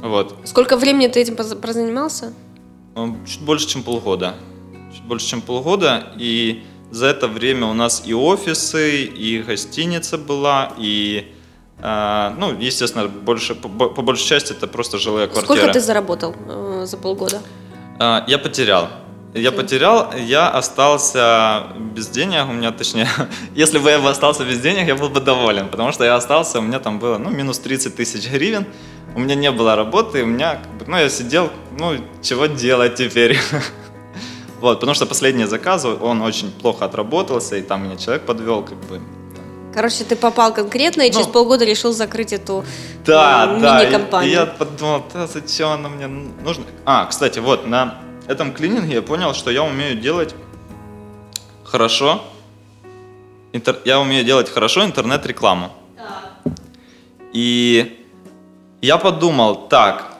Вот. 0.00 0.36
Сколько 0.44 0.76
времени 0.76 1.08
ты 1.08 1.20
этим 1.20 1.36
прозанимался? 1.36 2.32
М, 2.94 3.24
Чуть 3.26 3.40
больше, 3.40 3.68
чем 3.68 3.82
полгода. 3.82 4.34
Чуть 4.92 5.04
больше, 5.04 5.26
чем 5.26 5.40
полгода. 5.40 6.12
И 6.16 6.64
за 6.90 7.06
это 7.06 7.26
время 7.26 7.66
у 7.66 7.72
нас 7.72 8.02
и 8.06 8.14
офисы, 8.14 9.04
и 9.04 9.42
гостиница 9.42 10.18
была, 10.18 10.72
и 10.78 11.34
Э, 11.84 12.32
ну, 12.38 12.58
естественно, 12.58 13.08
больше, 13.08 13.54
по, 13.54 13.68
по 13.68 14.02
большей 14.02 14.26
части 14.26 14.52
это 14.52 14.66
просто 14.66 14.98
жилые 14.98 15.26
квартиры. 15.26 15.58
Сколько 15.58 15.72
ты 15.72 15.80
заработал 15.80 16.34
э, 16.48 16.84
за 16.86 16.96
полгода? 16.96 17.42
Э, 17.98 18.20
я 18.26 18.38
потерял. 18.38 18.88
Я 19.34 19.50
потерял, 19.50 20.12
я 20.16 20.48
остался 20.48 21.64
без 21.76 22.06
денег, 22.06 22.48
у 22.48 22.52
меня, 22.52 22.70
точнее, 22.70 23.08
если 23.56 23.78
бы 23.78 23.90
я 23.90 23.98
бы 23.98 24.08
остался 24.08 24.44
без 24.44 24.60
денег, 24.60 24.86
я 24.86 24.94
был 24.94 25.08
бы 25.08 25.20
доволен, 25.20 25.68
потому 25.68 25.90
что 25.90 26.04
я 26.04 26.14
остался, 26.14 26.60
у 26.60 26.62
меня 26.62 26.78
там 26.78 27.00
было, 27.00 27.18
ну, 27.18 27.30
минус 27.30 27.58
30 27.58 27.96
тысяч 27.96 28.30
гривен, 28.30 28.64
у 29.16 29.18
меня 29.18 29.34
не 29.34 29.50
было 29.50 29.74
работы, 29.74 30.22
у 30.22 30.26
меня, 30.26 30.60
ну, 30.86 30.96
я 30.96 31.08
сидел, 31.08 31.50
ну, 31.76 31.96
чего 32.22 32.46
делать 32.46 32.94
теперь? 32.94 33.36
Вот, 34.60 34.80
потому 34.80 34.94
что 34.94 35.04
последний 35.04 35.44
заказ, 35.44 35.84
он 35.84 36.22
очень 36.22 36.50
плохо 36.50 36.86
отработался, 36.86 37.56
и 37.56 37.62
там 37.62 37.84
меня 37.84 37.96
человек 37.96 38.24
подвел, 38.24 38.62
как 38.62 38.78
бы, 38.84 39.00
Короче, 39.74 40.04
ты 40.04 40.14
попал 40.14 40.54
конкретно 40.54 41.02
и 41.02 41.08
ну, 41.10 41.14
через 41.14 41.26
полгода 41.26 41.64
решил 41.64 41.92
закрыть 41.92 42.32
эту 42.32 42.64
да, 43.04 43.46
э, 43.46 43.54
мини-компанию. 43.56 44.10
Да, 44.10 44.24
и 44.24 44.30
я 44.30 44.46
подумал, 44.46 45.04
да, 45.12 45.26
зачем 45.26 45.68
она 45.68 45.88
мне 45.88 46.06
нужна? 46.06 46.64
А, 46.86 47.04
кстати, 47.06 47.40
вот, 47.40 47.66
на 47.66 47.98
этом 48.26 48.52
клининге 48.52 48.94
я 48.94 49.02
понял, 49.02 49.34
что 49.34 49.50
я 49.50 49.62
умею 49.62 49.96
делать 49.96 50.34
хорошо, 51.64 52.24
интер, 53.52 53.78
я 53.84 54.00
умею 54.00 54.24
делать 54.24 54.48
хорошо 54.48 54.84
интернет-рекламу. 54.84 55.72
Да. 55.96 56.52
И 57.32 58.06
я 58.80 58.96
подумал, 58.98 59.68
так, 59.68 60.14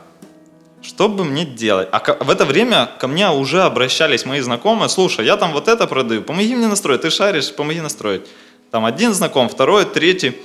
что 0.82 1.08
бы 1.08 1.24
мне 1.24 1.44
делать? 1.44 1.88
А 1.92 2.00
в 2.20 2.30
это 2.30 2.44
время 2.44 2.90
ко 2.98 3.08
мне 3.08 3.30
уже 3.30 3.62
обращались 3.62 4.26
мои 4.26 4.40
знакомые, 4.40 4.88
слушай, 4.88 5.24
я 5.24 5.36
там 5.36 5.52
вот 5.52 5.68
это 5.68 5.86
продаю, 5.86 6.22
помоги 6.22 6.54
мне 6.54 6.66
настроить, 6.66 7.02
ты 7.02 7.10
шаришь, 7.10 7.54
помоги 7.54 7.80
настроить. 7.80 8.26
Там 8.70 8.84
один 8.84 9.14
знаком, 9.14 9.48
второй, 9.48 9.84
третий. 9.84 10.36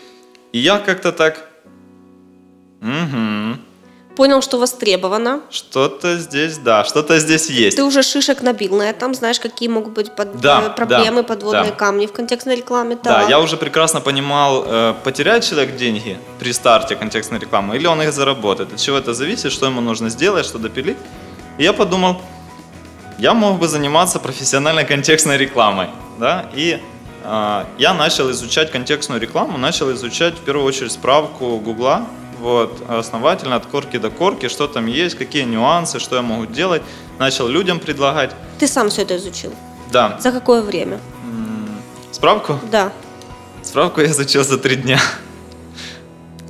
И 0.51 0.59
я 0.59 0.79
как-то 0.79 1.11
так, 1.11 1.49
угу, 2.81 3.57
понял, 4.19 4.41
что 4.41 4.57
востребовано. 4.57 5.39
Что-то 5.49 6.17
здесь, 6.17 6.57
да, 6.57 6.83
что-то 6.83 7.19
здесь 7.19 7.49
есть. 7.49 7.77
Ты 7.77 7.85
уже 7.85 8.03
шишек 8.03 8.41
набил 8.41 8.75
на 8.75 8.89
этом, 8.89 9.13
знаешь, 9.13 9.39
какие 9.39 9.69
могут 9.69 9.93
быть 9.93 10.13
под, 10.13 10.41
да, 10.41 10.61
э, 10.65 10.69
проблемы, 10.75 11.21
да, 11.21 11.23
подводные 11.23 11.71
да. 11.71 11.77
камни 11.77 12.05
в 12.05 12.11
контекстной 12.11 12.57
рекламе. 12.57 12.97
Да. 13.01 13.21
да, 13.21 13.29
я 13.29 13.39
уже 13.39 13.55
прекрасно 13.55 14.01
понимал, 14.01 14.65
э, 14.65 14.93
потеряет 15.05 15.45
человек 15.45 15.77
деньги 15.77 16.17
при 16.37 16.51
старте 16.51 16.97
контекстной 16.97 17.39
рекламы 17.39 17.77
или 17.77 17.87
он 17.87 18.01
их 18.01 18.11
заработает. 18.11 18.73
От 18.73 18.79
чего 18.81 18.97
это 18.97 19.13
зависит, 19.13 19.53
что 19.53 19.67
ему 19.67 19.79
нужно 19.79 20.09
сделать, 20.09 20.45
что 20.45 20.57
допилить. 20.57 20.97
И 21.57 21.63
я 21.63 21.71
подумал, 21.71 22.21
я 23.19 23.33
мог 23.33 23.57
бы 23.57 23.69
заниматься 23.69 24.19
профессиональной 24.19 24.83
контекстной 24.83 25.37
рекламой. 25.37 25.87
Да? 26.19 26.45
И 26.53 26.81
э, 27.23 27.63
я 27.77 27.93
начал 27.93 28.29
изучать 28.31 28.69
контекстную 28.69 29.21
рекламу, 29.21 29.57
начал 29.57 29.89
изучать 29.93 30.33
в 30.33 30.41
первую 30.41 30.65
очередь 30.65 30.91
справку 30.91 31.57
Гугла 31.59 32.05
вот, 32.39 32.81
основательно 32.87 33.55
от 33.55 33.65
корки 33.65 33.97
до 33.97 34.09
корки, 34.09 34.47
что 34.47 34.67
там 34.67 34.87
есть, 34.87 35.17
какие 35.17 35.43
нюансы, 35.43 35.99
что 35.99 36.15
я 36.15 36.21
могу 36.21 36.45
делать. 36.45 36.81
Начал 37.19 37.47
людям 37.47 37.79
предлагать. 37.79 38.31
Ты 38.59 38.67
сам 38.67 38.89
все 38.89 39.01
это 39.01 39.17
изучил? 39.17 39.53
Да. 39.91 40.17
За 40.19 40.31
какое 40.31 40.61
время? 40.61 40.99
Справку? 42.11 42.59
Да. 42.71 42.91
Справку 43.61 44.01
я 44.01 44.07
изучил 44.07 44.43
за 44.43 44.57
три 44.57 44.75
дня. 44.75 44.99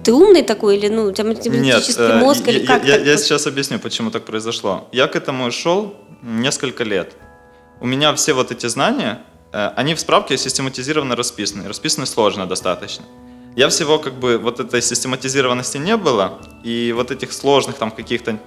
Ты 0.04 0.14
умный 0.14 0.44
такой 0.44 0.78
или 0.78 0.88
ну, 0.88 1.06
у 1.06 1.12
тебя 1.12 1.28
математический 1.28 2.04
Нет, 2.04 2.16
мозг 2.16 2.48
я, 2.48 2.54
или 2.54 2.66
как? 2.66 2.86
Я, 2.86 2.98
я 2.98 3.18
сейчас 3.18 3.48
объясню, 3.48 3.80
почему 3.80 4.12
так 4.12 4.26
произошло. 4.26 4.88
Я 4.92 5.08
к 5.08 5.16
этому 5.16 5.52
шел 5.52 5.96
несколько 6.22 6.84
лет. 6.84 7.14
У 7.82 7.86
меня 7.86 8.14
все 8.14 8.34
вот 8.34 8.52
эти 8.52 8.68
знания, 8.68 9.22
э, 9.52 9.72
они 9.76 9.96
в 9.96 10.00
справке 10.00 10.38
систематизированно 10.38 11.16
расписаны. 11.16 11.68
Расписаны 11.68 12.06
сложно 12.06 12.46
достаточно. 12.46 13.06
Я 13.60 13.68
всего 13.68 14.00
как 14.00 14.14
бы 14.14 14.38
вот 14.38 14.62
этой 14.62 14.82
систематизированности 14.82 15.78
не 15.78 15.98
было, 15.98 16.40
и 16.64 16.94
вот 16.96 17.12
этих 17.12 17.34
сложных 17.34 17.76
там 17.76 17.92
каких-то 17.92 18.40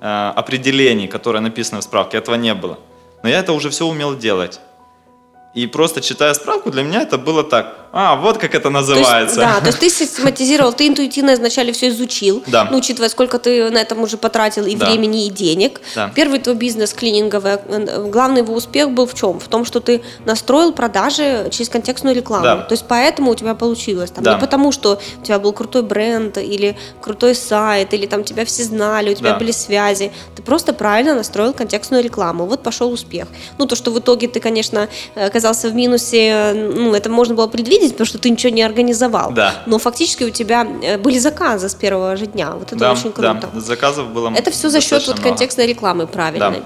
э, 0.00 0.32
определений, 0.36 1.08
которые 1.08 1.42
написаны 1.42 1.80
в 1.80 1.82
справке, 1.82 2.18
этого 2.18 2.36
не 2.36 2.54
было. 2.54 2.78
Но 3.24 3.28
я 3.28 3.40
это 3.40 3.52
уже 3.52 3.68
все 3.70 3.84
умел 3.84 4.16
делать. 4.16 4.60
И 5.52 5.66
просто 5.66 6.00
читая 6.00 6.32
справку, 6.34 6.70
для 6.70 6.82
меня 6.82 7.02
это 7.02 7.18
было 7.18 7.42
так. 7.42 7.80
А, 7.92 8.14
вот 8.14 8.38
как 8.38 8.54
это 8.54 8.70
называется. 8.70 9.34
То 9.34 9.42
есть, 9.42 9.54
да, 9.54 9.60
то 9.60 9.66
есть 9.66 9.78
ты 9.80 9.90
систематизировал, 9.90 10.72
ты 10.72 10.86
интуитивно 10.86 11.34
вначале 11.34 11.72
все 11.72 11.88
изучил, 11.88 12.42
да. 12.46 12.68
ну, 12.70 12.78
учитывая, 12.78 13.08
сколько 13.08 13.38
ты 13.40 13.68
на 13.70 13.78
этом 13.78 14.00
уже 14.00 14.16
потратил 14.16 14.64
и 14.64 14.76
да. 14.76 14.86
времени, 14.86 15.26
и 15.26 15.30
денег. 15.30 15.80
Да. 15.96 16.10
Первый 16.14 16.38
твой 16.38 16.54
бизнес 16.54 16.92
клининговый, 16.92 17.54
э, 17.66 18.08
главный 18.08 18.42
его 18.42 18.54
успех 18.54 18.92
был 18.92 19.06
в 19.06 19.14
чем? 19.14 19.40
В 19.40 19.48
том, 19.48 19.64
что 19.64 19.80
ты 19.80 20.02
настроил 20.24 20.72
продажи 20.72 21.48
через 21.50 21.68
контекстную 21.68 22.14
рекламу. 22.14 22.44
Да. 22.44 22.56
То 22.58 22.74
есть 22.74 22.84
поэтому 22.86 23.32
у 23.32 23.34
тебя 23.34 23.54
получилось. 23.54 24.12
Там, 24.12 24.22
да. 24.22 24.34
Не 24.34 24.40
потому, 24.40 24.70
что 24.70 25.00
у 25.20 25.24
тебя 25.24 25.40
был 25.40 25.52
крутой 25.52 25.82
бренд, 25.82 26.38
или 26.38 26.76
крутой 27.00 27.34
сайт, 27.34 27.92
или 27.92 28.06
там 28.06 28.22
тебя 28.22 28.44
все 28.44 28.62
знали, 28.62 29.10
у 29.10 29.14
тебя 29.14 29.32
да. 29.32 29.38
были 29.38 29.50
связи. 29.50 30.12
Ты 30.36 30.42
просто 30.42 30.72
правильно 30.72 31.16
настроил 31.16 31.52
контекстную 31.52 32.04
рекламу. 32.04 32.46
Вот 32.46 32.62
пошел 32.62 32.92
успех. 32.92 33.26
Ну, 33.58 33.66
то, 33.66 33.74
что 33.74 33.90
в 33.90 33.98
итоге 33.98 34.28
ты, 34.28 34.38
конечно, 34.38 34.88
э, 35.16 35.28
оказался 35.40 35.68
в 35.68 35.74
минусе, 35.74 36.52
ну, 36.54 36.94
это 36.94 37.10
можно 37.10 37.34
было 37.34 37.46
предвидеть, 37.46 37.92
потому 37.92 38.06
что 38.06 38.18
ты 38.18 38.30
ничего 38.30 38.52
не 38.52 38.62
организовал. 38.62 39.32
Да. 39.32 39.62
Но 39.66 39.78
фактически 39.78 40.24
у 40.24 40.30
тебя 40.30 40.66
э, 40.82 40.98
были 40.98 41.18
заказы 41.18 41.68
с 41.68 41.74
первого 41.74 42.16
же 42.16 42.26
дня. 42.26 42.52
Вот 42.52 42.68
это 42.68 42.76
да, 42.76 42.92
очень 42.92 43.12
круто. 43.12 43.48
Да, 43.52 43.60
заказов 43.60 44.08
было 44.08 44.32
Это 44.36 44.50
все 44.50 44.68
за 44.68 44.80
счет 44.80 45.06
вот 45.06 45.20
контекстной 45.20 45.66
рекламы 45.66 46.06
правильной. 46.06 46.62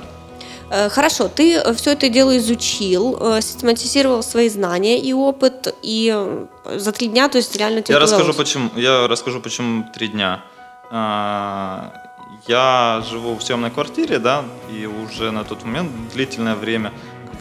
Да. 0.70 0.86
Э, 0.86 0.88
хорошо, 0.88 1.28
ты 1.28 1.62
все 1.74 1.92
это 1.92 2.08
дело 2.08 2.36
изучил, 2.36 3.16
э, 3.20 3.40
систематизировал 3.40 4.22
свои 4.22 4.48
знания 4.48 4.98
и 4.98 5.12
опыт, 5.12 5.74
и 5.82 6.36
за 6.76 6.92
три 6.92 7.08
дня, 7.08 7.28
то 7.28 7.38
есть 7.38 7.56
реально 7.56 7.82
тебе 7.82 7.94
я 7.94 8.00
расскажу 8.00 8.34
почему. 8.34 8.70
Я 8.76 9.06
расскажу, 9.06 9.40
почему 9.40 9.84
три 9.94 10.08
дня. 10.08 10.40
А, 10.90 11.92
я 12.48 13.02
живу 13.08 13.36
в 13.36 13.42
съемной 13.42 13.70
квартире, 13.70 14.18
да, 14.18 14.44
и 14.70 14.86
уже 14.86 15.30
на 15.30 15.44
тот 15.44 15.64
момент 15.64 15.90
длительное 16.12 16.54
время 16.54 16.92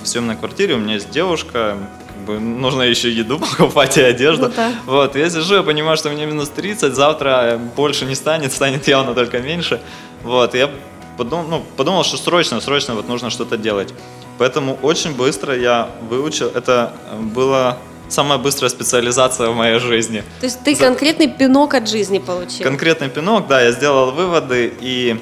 в 0.03 0.07
съемной 0.07 0.35
квартире, 0.35 0.75
у 0.75 0.77
меня 0.77 0.95
есть 0.95 1.09
девушка, 1.09 1.77
как 2.07 2.17
бы 2.25 2.39
нужно 2.39 2.83
еще 2.83 3.11
еду 3.11 3.39
покупать 3.57 3.97
и 3.97 4.01
одежду. 4.01 4.47
Ну, 4.47 4.53
да. 4.55 4.71
Вот, 4.85 5.15
я 5.15 5.29
сижу, 5.29 5.55
я 5.55 5.63
понимаю, 5.63 5.97
что 5.97 6.09
мне 6.09 6.25
минус 6.25 6.49
30, 6.49 6.93
завтра 6.93 7.59
больше 7.75 8.05
не 8.05 8.15
станет, 8.15 8.51
станет 8.53 8.87
явно 8.87 9.13
только 9.13 9.39
меньше. 9.39 9.81
Вот, 10.23 10.55
я 10.55 10.69
подумал, 11.17 11.45
ну, 11.47 11.63
подумал, 11.77 12.03
что 12.03 12.17
срочно, 12.17 12.59
срочно 12.61 12.95
вот 12.95 13.07
нужно 13.07 13.29
что-то 13.29 13.57
делать. 13.57 13.93
Поэтому 14.37 14.77
очень 14.81 15.15
быстро 15.15 15.55
я 15.55 15.89
выучил, 16.09 16.47
это 16.47 16.93
было 17.19 17.77
самая 18.09 18.37
быстрая 18.37 18.69
специализация 18.69 19.49
в 19.49 19.55
моей 19.55 19.79
жизни. 19.79 20.23
То 20.39 20.45
есть 20.45 20.63
ты 20.63 20.75
За... 20.75 20.85
конкретный 20.85 21.27
пинок 21.27 21.73
от 21.73 21.89
жизни 21.89 22.19
получил? 22.19 22.63
Конкретный 22.63 23.09
пинок, 23.09 23.47
да, 23.47 23.61
я 23.61 23.71
сделал 23.71 24.11
выводы, 24.11 24.73
и 24.81 25.19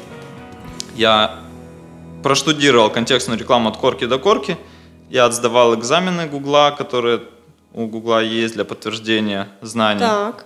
я 0.96 1.40
проштудировал 2.24 2.90
контекстную 2.90 3.40
рекламу 3.40 3.70
от 3.70 3.78
корки 3.78 4.06
до 4.06 4.20
корки. 4.20 4.58
Я 5.12 5.26
отсдавал 5.26 5.76
экзамены 5.76 6.26
Гугла, 6.26 6.72
которые 6.72 7.24
у 7.74 7.86
Гугла 7.86 8.24
есть 8.24 8.54
для 8.54 8.64
подтверждения 8.64 9.50
знаний. 9.62 10.00
Так. 10.00 10.46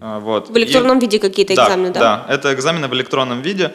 А, 0.00 0.20
вот. 0.20 0.50
В 0.50 0.56
электронном 0.58 0.98
и... 0.98 1.00
виде 1.00 1.18
какие-то 1.18 1.56
да, 1.56 1.64
экзамены, 1.64 1.92
да? 1.94 2.00
Да, 2.00 2.34
это 2.34 2.52
экзамены 2.52 2.88
в 2.88 2.94
электронном 2.94 3.40
виде. 3.40 3.74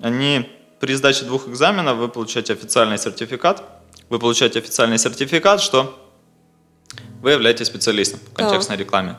Они 0.00 0.48
при 0.80 0.94
сдаче 0.94 1.26
двух 1.26 1.48
экзаменов 1.48 1.98
вы 1.98 2.08
получаете 2.08 2.54
официальный 2.54 2.96
сертификат. 2.96 3.62
Вы 4.08 4.18
получаете 4.18 4.58
официальный 4.60 4.98
сертификат, 4.98 5.60
что 5.60 5.94
вы 7.20 7.32
являетесь 7.32 7.66
специалистом 7.66 8.20
в 8.20 8.32
контекстной 8.32 8.78
так. 8.78 8.86
рекламе. 8.86 9.16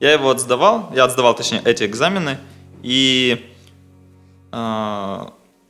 Я 0.00 0.12
его 0.12 0.28
отсдавал, 0.28 0.90
я 0.92 1.04
отсдавал, 1.04 1.36
точнее, 1.36 1.62
эти 1.64 1.84
экзамены, 1.84 2.38
и 2.82 3.48
э, 4.50 5.26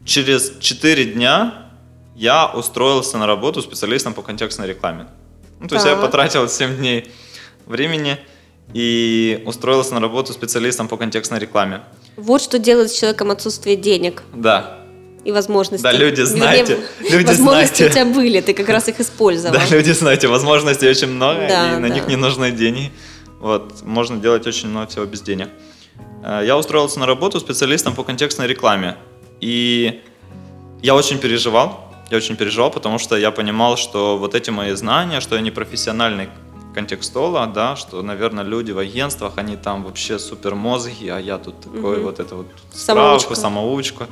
через 0.07 0.59
4 0.61 1.05
дня 1.13 1.65
я 2.15 2.47
устроился 2.47 3.19
на 3.19 3.27
работу 3.27 3.63
специалистом 3.63 4.15
по 4.15 4.23
контекстной 4.23 4.69
рекламе. 4.69 5.07
Ну, 5.61 5.69
то 5.69 5.75
есть 5.77 5.87
я 5.87 5.97
потратил 5.97 6.49
7 6.49 6.77
дней 6.77 7.11
времени 7.67 8.19
и 8.73 9.43
устроился 9.47 9.95
на 9.95 10.01
работу 10.01 10.33
специалистом 10.33 10.89
по 10.89 10.97
контекстной 10.97 11.39
рекламе. 11.39 11.81
Вот 12.17 12.41
что 12.41 12.59
делает 12.59 12.91
с 12.91 12.99
человеком 12.99 13.31
отсутствие 13.31 13.77
денег. 13.77 14.23
Да. 14.35 14.79
И 15.25 15.33
возможностей. 15.33 15.83
Да, 15.83 15.93
люди, 15.93 16.23
знаете. 16.23 16.79
люди, 17.01 17.27
возможности 17.27 17.77
знаете. 17.77 18.01
у 18.01 18.05
тебя 18.05 18.15
были, 18.15 18.41
ты 18.41 18.53
как 18.53 18.69
раз 18.69 18.89
их 18.89 19.01
использовал. 19.01 19.57
Да, 19.59 19.65
люди, 19.75 19.93
знаете, 19.93 20.29
возможностей 20.29 20.89
очень 20.89 21.09
много, 21.09 21.47
да, 21.49 21.77
и 21.77 21.81
на 21.81 21.89
да. 21.89 21.95
них 21.95 22.07
не 22.07 22.17
нужны 22.17 22.51
деньги. 22.53 22.93
Вот, 23.41 23.83
можно 23.83 24.19
делать 24.19 24.47
очень 24.47 24.69
много 24.69 24.89
всего 24.89 25.05
без 25.07 25.23
денег. 25.23 25.49
Э, 26.23 26.43
я 26.45 26.57
устроился 26.57 26.99
на 27.01 27.07
работу 27.07 27.41
специалистом 27.41 27.95
по 27.95 28.05
контекстной 28.05 28.47
рекламе. 28.47 28.97
И 29.41 30.03
я 30.83 30.95
очень 30.95 31.19
переживал, 31.19 31.94
я 32.11 32.17
очень 32.17 32.37
переживал, 32.37 32.71
потому 32.71 32.99
что 32.99 33.17
я 33.17 33.31
понимал, 33.31 33.77
что 33.77 34.17
вот 34.19 34.35
эти 34.35 34.51
мои 34.51 34.73
знания, 34.75 35.21
что 35.21 35.37
я 35.37 35.41
не 35.41 35.51
профессиональный 35.51 36.29
контекстола, 36.75 37.47
да, 37.47 37.77
что, 37.77 38.03
наверное, 38.03 38.45
люди 38.45 38.73
в 38.73 38.79
агентствах, 38.79 39.35
они 39.37 39.57
там 39.57 39.85
вообще 39.85 40.19
супер 40.19 40.55
мозги, 40.55 41.09
а 41.09 41.19
я 41.19 41.39
тут 41.39 41.61
такой 41.61 41.97
угу. 41.97 42.05
вот 42.05 42.21
это 42.21 42.35
вот 42.35 42.47
справку, 42.73 43.35
самоучка. 43.35 43.35
самоучка. 43.35 44.07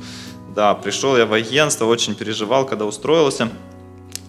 Да, 0.55 0.73
пришел 0.73 1.17
я 1.17 1.25
в 1.25 1.33
агентство, 1.33 1.85
очень 1.85 2.15
переживал, 2.15 2.65
когда 2.65 2.85
устроился, 2.85 3.49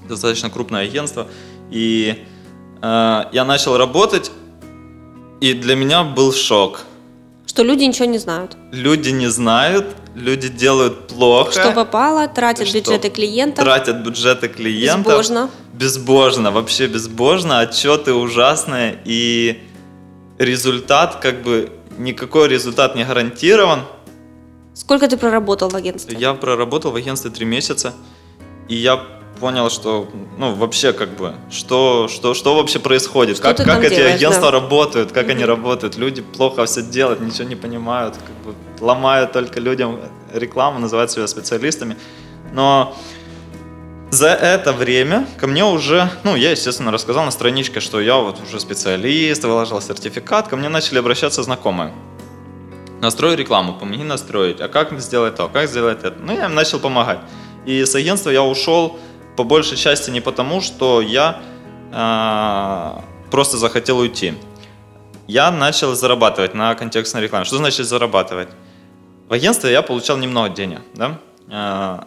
достаточно 0.08 0.50
крупное 0.50 0.84
агентство, 0.84 1.26
и 1.70 2.24
э, 2.82 3.24
я 3.32 3.44
начал 3.44 3.76
работать, 3.76 4.30
и 5.40 5.52
для 5.52 5.76
меня 5.76 6.02
был 6.02 6.32
шок. 6.32 6.80
Что 7.46 7.62
люди 7.62 7.84
ничего 7.84 8.06
не 8.06 8.18
знают. 8.18 8.56
Люди 8.72 9.10
не 9.10 9.28
знают, 9.28 9.86
люди 10.14 10.48
делают 10.48 11.08
плохо. 11.08 11.52
Что 11.52 11.72
попало, 11.72 12.28
тратят 12.28 12.68
Что 12.68 12.78
бюджеты 12.78 13.10
клиентов. 13.10 13.64
Тратят 13.64 13.96
бюджеты 14.04 14.48
клиентов. 14.48 15.06
Безбожно. 15.06 15.50
Безбожно, 15.72 16.50
вообще 16.50 16.86
безбожно. 16.86 17.60
Отчеты 17.60 18.12
ужасные. 18.12 18.98
И 19.04 19.62
результат, 20.38 21.16
как 21.16 21.42
бы, 21.42 21.72
никакой 21.98 22.48
результат 22.48 22.96
не 22.96 23.04
гарантирован. 23.04 23.82
Сколько 24.74 25.08
ты 25.08 25.16
проработал 25.16 25.68
в 25.68 25.76
агентстве? 25.76 26.16
Я 26.18 26.34
проработал 26.34 26.90
в 26.90 26.96
агентстве 26.96 27.30
три 27.30 27.46
месяца. 27.46 27.92
И 28.68 28.74
я 28.74 29.04
понял, 29.40 29.70
что, 29.70 30.08
ну, 30.38 30.54
вообще, 30.54 30.92
как 30.92 31.10
бы, 31.16 31.34
что, 31.50 32.08
что, 32.08 32.34
что 32.34 32.54
вообще 32.54 32.78
происходит, 32.78 33.36
Что 33.36 33.54
как, 33.54 33.66
как 33.66 33.84
эти 33.84 33.96
делаешь, 33.96 34.14
агентства 34.16 34.50
да. 34.50 34.60
работают, 34.60 35.12
как 35.12 35.28
они 35.28 35.44
работают. 35.44 35.96
Люди 35.96 36.22
плохо 36.22 36.64
все 36.66 36.82
делают, 36.82 37.20
ничего 37.20 37.44
не 37.48 37.56
понимают, 37.56 38.16
как 38.16 38.36
бы 38.44 38.54
ломают 38.80 39.32
только 39.32 39.60
людям 39.60 40.00
рекламу, 40.32 40.78
называют 40.78 41.10
себя 41.10 41.26
специалистами. 41.26 41.96
Но 42.52 42.96
за 44.10 44.28
это 44.28 44.72
время 44.72 45.26
ко 45.38 45.46
мне 45.46 45.64
уже, 45.64 46.08
ну, 46.22 46.36
я, 46.36 46.52
естественно, 46.52 46.92
рассказал 46.92 47.24
на 47.24 47.30
страничке, 47.30 47.80
что 47.80 48.00
я 48.00 48.16
вот 48.16 48.40
уже 48.46 48.60
специалист, 48.60 49.42
выложил 49.42 49.80
сертификат, 49.80 50.48
ко 50.48 50.56
мне 50.56 50.68
начали 50.68 50.98
обращаться 50.98 51.42
знакомые. 51.42 51.92
Настрой 53.00 53.36
рекламу, 53.36 53.74
помоги 53.74 54.04
настроить, 54.04 54.60
а 54.60 54.68
как 54.68 54.98
сделать 55.00 55.34
то, 55.34 55.48
как 55.48 55.68
сделать 55.68 56.04
это. 56.04 56.16
Ну, 56.18 56.32
я 56.32 56.46
им 56.46 56.54
начал 56.54 56.78
помогать. 56.78 57.18
И 57.66 57.84
с 57.84 57.94
агентства 57.94 58.30
я 58.30 58.42
ушел 58.42 58.98
по 59.36 59.44
большей 59.44 59.76
части 59.76 60.10
не 60.10 60.20
потому, 60.20 60.60
что 60.60 61.00
я 61.00 61.42
э, 61.92 63.30
просто 63.30 63.58
захотел 63.58 63.98
уйти. 63.98 64.34
Я 65.26 65.50
начал 65.50 65.94
зарабатывать 65.94 66.54
на 66.54 66.74
контекстной 66.74 67.22
рекламе. 67.22 67.44
Что 67.44 67.56
значит 67.56 67.86
зарабатывать? 67.86 68.48
В 69.28 69.32
агентстве 69.32 69.72
я 69.72 69.82
получал 69.82 70.18
немного 70.18 70.50
денег, 70.50 70.80
да? 70.94 71.18
Э, 71.48 72.04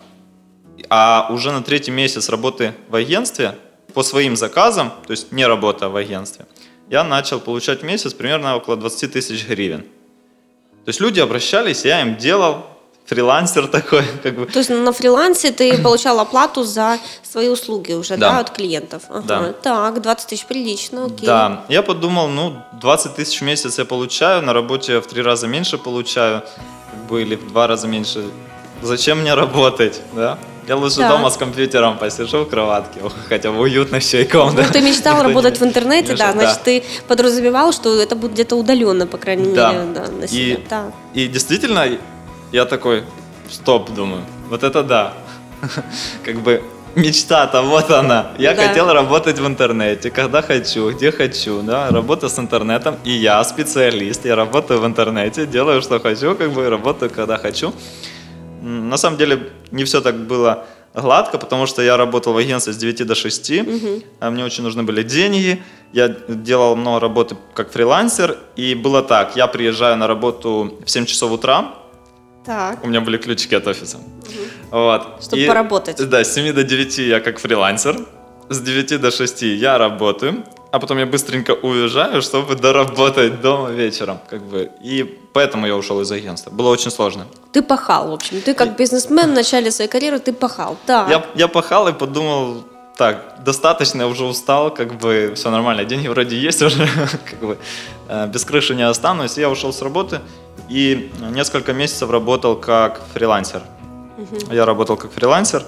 а 0.90 1.28
уже 1.32 1.52
на 1.52 1.64
третий 1.64 1.92
месяц 1.92 2.30
работы 2.30 2.74
в 2.90 2.96
агентстве 2.96 3.56
по 3.94 4.04
своим 4.04 4.36
заказам, 4.36 4.92
то 5.06 5.12
есть 5.12 5.32
не 5.32 5.46
работа 5.46 5.90
в 5.90 5.96
агентстве, 5.96 6.46
я 6.90 7.04
начал 7.04 7.40
получать 7.40 7.82
в 7.82 7.84
месяц 7.84 8.14
примерно 8.14 8.56
около 8.56 8.78
20 8.78 9.12
тысяч 9.12 9.46
гривен. 9.48 9.82
То 10.86 10.90
есть 10.90 11.02
люди 11.02 11.20
обращались, 11.20 11.84
я 11.84 12.02
им 12.02 12.16
делал, 12.16 12.66
фрилансер 13.08 13.68
такой, 13.68 14.04
как 14.22 14.36
бы. 14.36 14.46
То 14.46 14.60
есть 14.60 14.70
на 14.70 14.92
фрилансе 14.92 15.52
ты 15.52 15.78
получал 15.84 16.20
оплату 16.20 16.64
за 16.64 16.98
свои 17.24 17.48
услуги 17.50 17.94
уже, 17.94 18.18
да, 18.18 18.32
Да. 18.34 18.40
от 18.40 18.50
клиентов? 18.52 19.04
Ага. 19.10 19.24
Да. 19.28 19.54
Так, 19.54 20.02
20 20.02 20.28
тысяч 20.30 20.46
прилично, 20.46 21.06
окей. 21.06 21.26
Да, 21.26 21.64
я 21.70 21.82
подумал, 21.82 22.28
ну, 22.28 22.62
20 22.74 23.16
тысяч 23.16 23.40
в 23.42 23.44
месяц 23.44 23.80
я 23.80 23.86
получаю, 23.86 24.42
на 24.44 24.54
работе 24.54 24.94
я 24.94 25.02
в 25.02 25.08
три 25.08 25.22
раза 25.24 25.48
меньше 25.48 25.78
получаю, 25.78 26.44
как 26.92 27.00
бы, 27.10 27.22
или 27.22 27.36
в 27.36 27.48
два 27.48 27.68
раза 27.68 27.88
меньше. 27.88 28.26
Зачем 28.82 29.22
мне 29.22 29.34
работать, 29.34 30.02
да? 30.14 30.38
Я 30.68 30.76
лучше 30.76 30.98
Да. 30.98 31.10
дома 31.10 31.30
с 31.30 31.38
компьютером 31.38 31.98
посижу 31.98 32.44
в 32.44 32.50
кроватке, 32.50 33.00
хотя 33.30 33.52
бы 33.52 33.60
уютно 33.60 34.02
с 34.02 34.06
чайком, 34.10 34.54
да? 34.54 34.64
Ну, 34.68 34.74
ты 34.74 34.82
мечтал 34.82 35.14
Никто 35.16 35.28
не 35.30 35.34
работать 35.34 35.60
в 35.62 35.64
интернете, 35.64 36.08
да, 36.16 36.34
мешает, 36.34 36.36
значит, 36.36 36.64
ты 36.64 36.84
подразумевал, 37.08 37.72
что 37.72 37.96
это 38.02 38.18
будет 38.18 38.34
где-то 38.34 38.58
удаленно, 38.58 39.08
по 39.08 39.18
крайней 39.18 39.54
Да. 39.56 39.72
мере, 39.72 39.86
да, 39.96 40.08
на 40.12 40.28
себя. 40.28 40.40
И- 40.56 40.60
Да. 40.70 40.92
И 41.14 41.28
действительно, 41.30 41.88
я 42.52 42.66
такой, 42.66 43.04
стоп, 43.50 43.90
думаю, 43.92 44.24
вот 44.50 44.64
это 44.64 44.84
да. 44.84 45.14
Как 46.26 46.36
бы 46.42 46.62
мечта-то, 46.96 47.62
вот 47.62 47.92
она. 47.92 48.32
Я 48.40 48.54
Да. 48.54 48.68
хотел 48.68 48.92
работать 48.94 49.40
в 49.40 49.46
интернете, 49.46 50.10
когда 50.10 50.42
хочу, 50.42 50.92
где 50.92 51.12
хочу, 51.12 51.62
да, 51.62 51.90
работа 51.90 52.28
с 52.30 52.40
интернетом, 52.40 52.96
и 53.04 53.12
я 53.12 53.44
специалист, 53.44 54.26
я 54.26 54.36
работаю 54.36 54.82
в 54.82 54.86
интернете, 54.86 55.46
делаю, 55.46 55.82
что 55.82 56.00
хочу, 56.00 56.36
как 56.36 56.52
бы, 56.52 56.70
работаю, 56.70 57.12
когда 57.12 57.38
хочу. 57.38 57.74
На 58.62 58.98
самом 58.98 59.18
деле, 59.18 59.50
не 59.72 59.84
все 59.84 60.02
так 60.02 60.16
было 60.16 60.66
гладко, 60.96 61.38
потому 61.38 61.68
что 61.68 61.82
я 61.84 61.96
работал 61.98 62.34
в 62.34 62.38
агентстве 62.38 62.74
с 62.74 62.78
9 62.78 63.06
до 63.06 63.14
6, 63.16 63.52
а 64.20 64.32
мне 64.32 64.44
очень 64.44 64.64
нужны 64.64 64.82
были 64.84 65.04
деньги, 65.04 65.62
я 65.94 66.08
делал 66.28 66.76
много 66.76 67.00
работы 67.00 67.36
как 67.54 67.72
фрилансер, 67.72 68.38
и 68.56 68.74
было 68.74 69.04
так, 69.04 69.36
я 69.36 69.46
приезжаю 69.48 69.98
на 69.98 70.08
работу 70.08 70.80
в 70.84 70.90
7 70.90 71.06
часов 71.06 71.32
утра, 71.32 71.76
Так. 72.48 72.84
у 72.84 72.88
меня 72.88 73.02
были 73.02 73.18
ключики 73.18 73.56
от 73.56 73.68
офиса. 73.68 73.98
Вот. 74.72 75.02
Чтобы 75.22 75.42
И- 75.44 75.48
поработать. 75.48 76.10
Да, 76.10 76.24
с 76.24 76.34
7 76.34 76.54
до 76.54 76.64
9 76.64 76.98
я 77.08 77.20
как 77.20 77.40
фрилансер, 77.40 77.96
с 78.50 78.60
9 78.60 78.98
до 79.02 79.12
6 79.12 79.42
я 79.56 79.78
работаю, 79.78 80.44
а 80.72 80.80
потом 80.80 80.98
я 80.98 81.06
быстренько 81.06 81.52
уезжаю, 81.52 82.22
чтобы 82.22 82.56
доработать 82.56 83.42
дома 83.42 83.70
вечером. 83.70 84.18
Как 84.30 84.42
бы. 84.42 84.70
И 84.82 85.04
поэтому 85.34 85.68
я 85.68 85.76
ушел 85.76 86.02
из 86.02 86.12
агентства. 86.12 86.50
Было 86.52 86.70
очень 86.70 86.92
сложно. 86.92 87.26
Ты 87.52 87.62
пахал, 87.62 88.10
в 88.10 88.14
общем. 88.14 88.42
Ты 88.42 88.54
как 88.54 88.78
бизнесмен 88.78 89.32
в 89.32 89.34
начале 89.34 89.72
своей 89.72 89.90
карьеры, 89.90 90.20
ты 90.20 90.34
пахал. 90.34 90.78
Так. 90.86 91.10
Я, 91.10 91.26
я 91.36 91.48
пахал 91.48 91.88
и 91.88 91.94
подумал, 91.94 92.64
так, 92.98 93.36
достаточно, 93.44 94.02
я 94.02 94.08
уже 94.08 94.26
устал, 94.26 94.74
как 94.74 94.98
бы 94.98 95.34
все 95.36 95.52
нормально, 95.52 95.86
деньги 95.86 96.08
вроде 96.08 96.38
есть 96.38 96.62
уже, 96.62 96.88
как 97.30 97.40
бы 97.40 97.58
э, 98.08 98.28
без 98.28 98.44
крыши 98.44 98.76
не 98.76 98.82
останусь. 98.82 99.38
Я 99.38 99.50
ушел 99.50 99.72
с 99.72 99.82
работы 99.82 100.20
и 100.70 101.12
несколько 101.20 101.74
месяцев 101.74 102.10
работал 102.10 102.56
как 102.56 103.02
фрилансер. 103.14 103.62
Я 104.52 104.66
работал 104.66 104.98
как 104.98 105.12
фрилансер. 105.12 105.64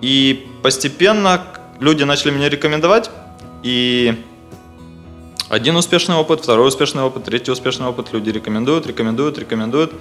И 0.00 0.48
постепенно 0.62 1.42
люди 1.78 2.02
начали 2.02 2.32
меня 2.32 2.48
рекомендовать. 2.48 3.10
И 3.62 4.24
один 5.48 5.76
успешный 5.76 6.16
опыт, 6.16 6.40
второй 6.40 6.68
успешный 6.68 7.02
опыт, 7.02 7.24
третий 7.24 7.52
успешный 7.52 7.86
опыт 7.86 8.12
люди 8.12 8.30
рекомендуют, 8.30 8.86
рекомендуют, 8.86 9.38
рекомендуют. 9.38 9.92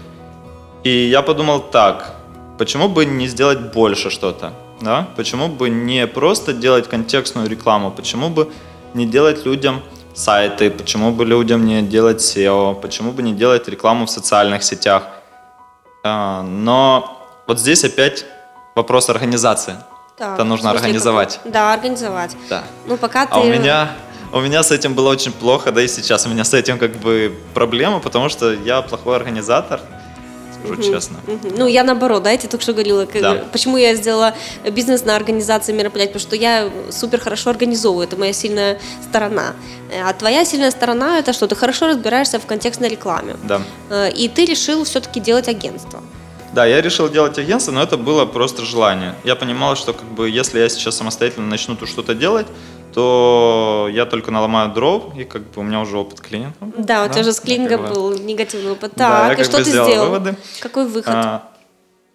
И 0.83 0.89
я 0.89 1.21
подумал 1.21 1.59
так, 1.59 2.15
почему 2.57 2.89
бы 2.89 3.05
не 3.05 3.27
сделать 3.27 3.73
больше 3.73 4.09
что-то? 4.09 4.53
Да? 4.81 5.07
Почему 5.15 5.47
бы 5.47 5.69
не 5.69 6.07
просто 6.07 6.53
делать 6.53 6.87
контекстную 6.87 7.49
рекламу? 7.49 7.91
Почему 7.91 8.29
бы 8.29 8.51
не 8.93 9.05
делать 9.05 9.45
людям 9.45 9.81
сайты? 10.13 10.69
Почему 10.69 11.11
бы 11.11 11.25
людям 11.25 11.65
не 11.65 11.81
делать 11.81 12.21
SEO? 12.21 12.79
Почему 12.79 13.11
бы 13.11 13.21
не 13.21 13.33
делать 13.33 13.67
рекламу 13.67 14.05
в 14.05 14.09
социальных 14.09 14.63
сетях? 14.63 15.03
А, 16.03 16.43
Но 16.43 17.19
вот 17.47 17.59
здесь 17.59 17.83
опять 17.83 18.25
вопрос 18.75 19.09
организации. 19.09 19.75
Так, 20.17 20.33
Это 20.33 20.43
нужно 20.43 20.69
смысле, 20.69 20.85
организовать. 20.85 21.39
Да, 21.45 21.73
организовать. 21.73 22.35
Да. 22.49 22.63
Ну, 22.85 22.97
пока 22.97 23.25
ты... 23.25 23.33
А 23.33 23.39
у 23.39 23.45
меня, 23.45 23.91
у 24.33 24.39
меня 24.41 24.63
с 24.63 24.71
этим 24.71 24.93
было 24.93 25.09
очень 25.09 25.31
плохо, 25.31 25.71
да 25.71 25.81
и 25.81 25.87
сейчас 25.87 26.25
у 26.25 26.29
меня 26.29 26.43
с 26.43 26.53
этим 26.53 26.77
как 26.77 26.91
бы 26.97 27.33
проблема, 27.53 27.99
потому 27.99 28.29
что 28.29 28.51
я 28.51 28.81
плохой 28.81 29.15
организатор, 29.15 29.79
скажу 30.65 30.81
честно. 30.83 31.17
Мгм. 31.27 31.53
Ну, 31.57 31.67
я 31.67 31.83
наоборот, 31.83 32.23
да, 32.23 32.31
я 32.31 32.37
тебе 32.37 32.49
только 32.49 32.63
что 32.63 32.73
говорила, 32.73 33.05
как- 33.05 33.21
Да. 33.21 33.33
почему 33.51 33.77
я 33.77 33.95
сделала 33.95 34.33
бизнес 34.71 35.05
на 35.05 35.15
организации 35.15 35.73
мероприятий, 35.73 36.13
потому 36.13 36.27
что 36.27 36.35
я 36.35 36.69
супер 36.91 37.19
хорошо 37.19 37.49
организовываю, 37.49 38.07
это 38.07 38.17
моя 38.17 38.33
сильная 38.33 38.79
сторона. 39.09 39.53
Э, 39.91 40.01
А 40.09 40.13
твоя 40.13 40.45
сильная 40.45 40.71
сторона 40.71 41.19
это 41.19 41.33
что? 41.33 41.47
Ты 41.47 41.55
хорошо 41.55 41.87
разбираешься 41.87 42.39
в 42.39 42.45
контекстной 42.45 42.89
рекламе. 42.89 43.35
Да. 43.43 43.61
Э, 43.89 44.09
И 44.11 44.27
ты 44.27 44.45
решил 44.45 44.83
все-таки 44.83 45.19
делать 45.19 45.47
агентство. 45.47 46.01
Да, 46.53 46.65
я 46.65 46.81
решил 46.81 47.09
делать 47.09 47.37
агентство, 47.37 47.71
но 47.71 47.83
это 47.83 47.95
было 47.97 48.25
просто 48.25 48.65
желание. 48.65 49.13
Я 49.23 49.35
понимал, 49.35 49.75
что 49.75 49.93
как 49.93 50.05
бы 50.05 50.29
если 50.29 50.59
я 50.59 50.67
сейчас 50.69 50.97
самостоятельно 50.97 51.47
начну 51.47 51.75
тут 51.75 51.89
что-то 51.89 52.15
делать, 52.15 52.47
то 52.93 53.89
я 53.91 54.05
только 54.05 54.31
наломаю 54.31 54.71
дров, 54.73 55.15
и 55.17 55.23
как 55.23 55.41
бы 55.43 55.61
у 55.61 55.63
меня 55.63 55.79
уже 55.81 55.97
опыт 55.97 56.21
клиентов. 56.21 56.67
Да, 56.77 57.05
у 57.05 57.09
тебя 57.09 57.23
же 57.23 57.31
с 57.33 57.39
клининга 57.39 57.77
как 57.77 57.89
бы- 57.89 57.93
был 57.95 58.17
негативный 58.19 58.71
опыт. 58.71 58.93
Да, 58.95 59.27
Так, 59.29 59.37
я 59.37 59.43
и 59.43 59.45
что 59.45 59.57
ты 59.57 59.63
сделал 59.63 59.87
сделал? 59.89 60.05
выводы. 60.09 60.35
Какой 60.61 60.85
выход? 60.87 61.13
А, 61.15 61.43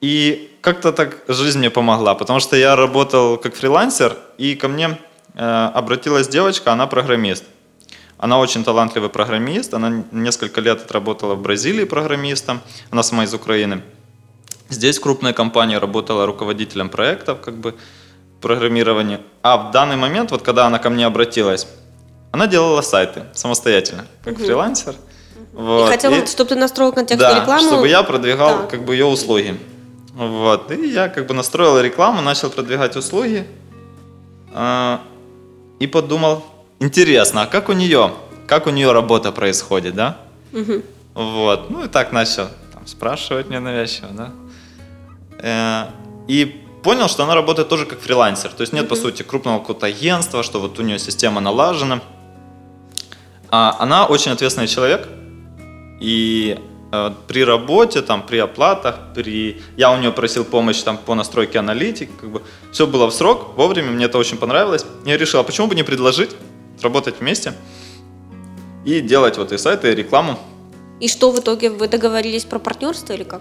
И 0.00 0.50
как-то 0.60 0.92
так 0.92 1.16
жизнь 1.28 1.58
мне 1.58 1.70
помогла, 1.70 2.14
потому 2.14 2.40
что 2.40 2.56
я 2.56 2.76
работал 2.76 3.38
как 3.38 3.54
фрилансер, 3.54 4.16
и 4.38 4.54
ко 4.54 4.68
мне 4.68 4.98
э, 5.36 5.70
обратилась 5.74 6.28
девочка, 6.28 6.72
она 6.72 6.86
программист. 6.86 7.44
Она 8.18 8.38
очень 8.38 8.64
талантливый 8.64 9.08
программист, 9.08 9.74
она 9.74 10.04
несколько 10.12 10.60
лет 10.60 10.80
отработала 10.82 11.34
в 11.34 11.42
Бразилии 11.42 11.84
программистом, 11.84 12.60
она 12.90 13.02
сама 13.02 13.24
из 13.24 13.34
Украины. 13.34 13.82
Здесь 14.68 14.98
в 14.98 15.02
крупной 15.02 15.32
компании 15.32 15.76
работала 15.76 16.24
руководителем 16.26 16.88
проектов, 16.88 17.40
как 17.40 17.56
бы 17.56 17.74
программирования. 18.48 19.20
А 19.42 19.56
в 19.56 19.70
данный 19.72 19.96
момент, 19.96 20.30
вот 20.30 20.42
когда 20.42 20.66
она 20.66 20.78
ко 20.78 20.90
мне 20.90 21.06
обратилась, 21.06 21.66
она 22.32 22.46
делала 22.46 22.82
сайты 22.82 23.22
самостоятельно, 23.32 24.04
как 24.24 24.36
фрилансер. 24.38 24.94
Вот. 25.52 25.86
и 25.88 25.90
хотела, 25.92 26.14
И- 26.14 26.26
чтобы 26.26 26.48
ты 26.50 26.54
настроил 26.56 26.92
контекстную 26.92 27.34
да, 27.34 27.40
рекламу. 27.40 27.62
чтобы 27.68 27.88
я 27.88 28.02
продвигал 28.02 28.50
Так. 28.58 28.70
как 28.70 28.84
бы 28.84 28.94
ее 28.94 29.04
услуги. 29.06 29.56
Вот. 30.14 30.70
И 30.72 30.88
я 30.90 31.08
как 31.08 31.26
бы 31.26 31.34
настроил 31.34 31.80
рекламу, 31.80 32.20
начал 32.22 32.50
продвигать 32.50 32.96
услуги. 32.96 33.46
а, 34.56 35.00
и 35.80 35.86
подумал, 35.86 36.44
интересно, 36.80 37.42
а 37.42 37.46
как 37.46 37.68
у 37.68 37.72
нее, 37.72 38.12
как 38.46 38.66
у 38.66 38.70
нее 38.70 38.92
работа 38.92 39.32
происходит, 39.32 39.94
да? 39.94 40.16
Мгм. 40.52 40.82
Вот. 41.14 41.70
Ну 41.70 41.84
и 41.84 41.88
так 41.88 42.12
начал 42.12 42.48
там, 42.72 42.86
спрашивать 42.86 43.48
ненавязчиво, 43.50 44.08
да. 44.12 44.32
Э, 45.38 45.86
и 46.28 46.63
понял, 46.84 47.08
что 47.08 47.24
она 47.24 47.34
работает 47.34 47.68
тоже 47.68 47.86
как 47.86 48.00
фрилансер. 48.00 48.50
То 48.50 48.60
есть 48.60 48.72
нет, 48.72 48.88
по 48.88 48.94
сути, 48.94 49.22
крупного 49.22 49.58
какого-то 49.58 49.86
агентства, 49.86 50.42
что 50.42 50.60
вот 50.60 50.78
у 50.78 50.82
нее 50.82 50.98
система 50.98 51.40
налажена. 51.40 52.00
А 53.50 53.76
она 53.80 54.06
очень 54.06 54.32
ответственный 54.32 54.68
человек. 54.68 55.08
И 56.00 56.58
э, 56.92 57.10
при 57.26 57.44
работе, 57.44 58.02
там, 58.02 58.26
при 58.26 58.38
оплатах, 58.38 58.96
при... 59.14 59.62
я 59.76 59.90
у 59.92 59.98
нее 59.98 60.12
просил 60.12 60.44
помощь 60.44 60.82
там, 60.82 60.98
по 60.98 61.14
настройке 61.14 61.58
аналитики, 61.58 62.10
как 62.20 62.30
бы 62.30 62.42
все 62.72 62.86
было 62.86 63.06
в 63.06 63.14
срок, 63.14 63.56
вовремя, 63.56 63.90
мне 63.90 64.04
это 64.04 64.18
очень 64.18 64.36
понравилось. 64.36 64.84
Я 65.06 65.16
решил, 65.16 65.40
а 65.40 65.42
почему 65.44 65.66
бы 65.66 65.74
не 65.74 65.84
предложить 65.84 66.30
работать 66.82 67.20
вместе 67.20 67.54
и 68.84 69.00
делать 69.00 69.38
вот 69.38 69.52
и 69.52 69.58
сайты, 69.58 69.92
и 69.92 69.94
рекламу. 69.94 70.38
И 71.00 71.08
что 71.08 71.30
в 71.30 71.40
итоге, 71.40 71.70
вы 71.70 71.88
договорились 71.88 72.44
про 72.44 72.58
партнерство 72.58 73.14
или 73.14 73.24
как? 73.24 73.40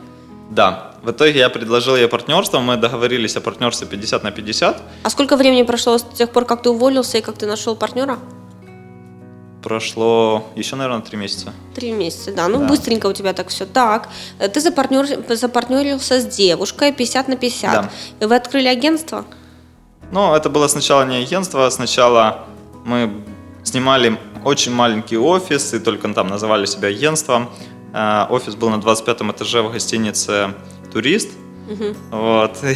Да, 0.54 0.92
в 1.02 1.10
итоге 1.10 1.40
я 1.40 1.50
предложил 1.50 1.96
ей 1.96 2.08
партнерство, 2.08 2.60
мы 2.60 2.78
договорились 2.78 3.36
о 3.36 3.42
партнерстве 3.42 3.88
50 3.88 4.24
на 4.24 4.32
50. 4.32 4.82
А 5.04 5.10
сколько 5.10 5.36
времени 5.36 5.64
прошло 5.64 5.98
с 5.98 6.04
тех 6.04 6.30
пор, 6.30 6.46
как 6.46 6.62
ты 6.62 6.70
уволился 6.70 7.18
и 7.18 7.22
как 7.22 7.38
ты 7.38 7.48
нашел 7.48 7.76
партнера? 7.76 8.20
Прошло 9.64 10.44
еще, 10.56 10.76
наверное, 10.76 11.02
три 11.02 11.18
месяца. 11.18 11.54
Три 11.74 11.92
месяца, 11.92 12.32
да. 12.34 12.48
Ну, 12.48 12.60
да. 12.60 12.68
быстренько 12.68 13.08
у 13.08 13.14
тебя 13.14 13.34
так 13.34 13.48
все. 13.48 13.66
Так, 13.66 14.10
э, 14.40 14.48
ты 14.48 14.60
запартнер, 14.60 15.08
запартнерился 15.36 16.20
с 16.20 16.26
девушкой 16.26 16.92
50 16.92 17.30
на 17.30 17.36
50. 17.36 17.72
Да. 17.72 17.90
И 18.20 18.26
вы 18.26 18.36
открыли 18.36 18.68
агентство? 18.68 19.26
Ну, 20.12 20.36
это 20.36 20.50
было 20.50 20.68
сначала 20.68 21.04
не 21.06 21.16
агентство, 21.16 21.68
сначала 21.70 22.46
мы 22.86 23.24
снимали 23.64 24.20
очень 24.46 24.74
маленький 24.74 25.18
офис, 25.18 25.74
и 25.74 25.80
только 25.80 26.14
там 26.14 26.28
называли 26.28 26.66
себя 26.66 26.90
агентством. 26.90 27.50
Э, 27.94 28.26
офис 28.30 28.56
был 28.56 28.70
на 28.70 28.82
25 28.82 29.22
этаже 29.22 29.62
в 29.62 29.72
гостинице 29.72 30.54
«Турист». 30.92 31.30
Угу. 31.70 31.96
Вот. 32.12 32.58
И, 32.64 32.76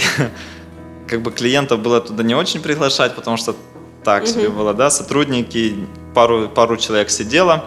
как 1.07 1.21
бы 1.21 1.31
клиентов 1.31 1.79
было 1.79 1.99
туда 1.99 2.23
не 2.23 2.35
очень 2.35 2.61
приглашать, 2.61 3.15
потому 3.15 3.37
что 3.37 3.55
так 4.03 4.23
угу. 4.23 4.29
себе 4.29 4.49
было, 4.49 4.73
да, 4.73 4.89
сотрудники, 4.89 5.87
пару, 6.13 6.47
пару 6.47 6.77
человек 6.77 7.09
сидело, 7.09 7.65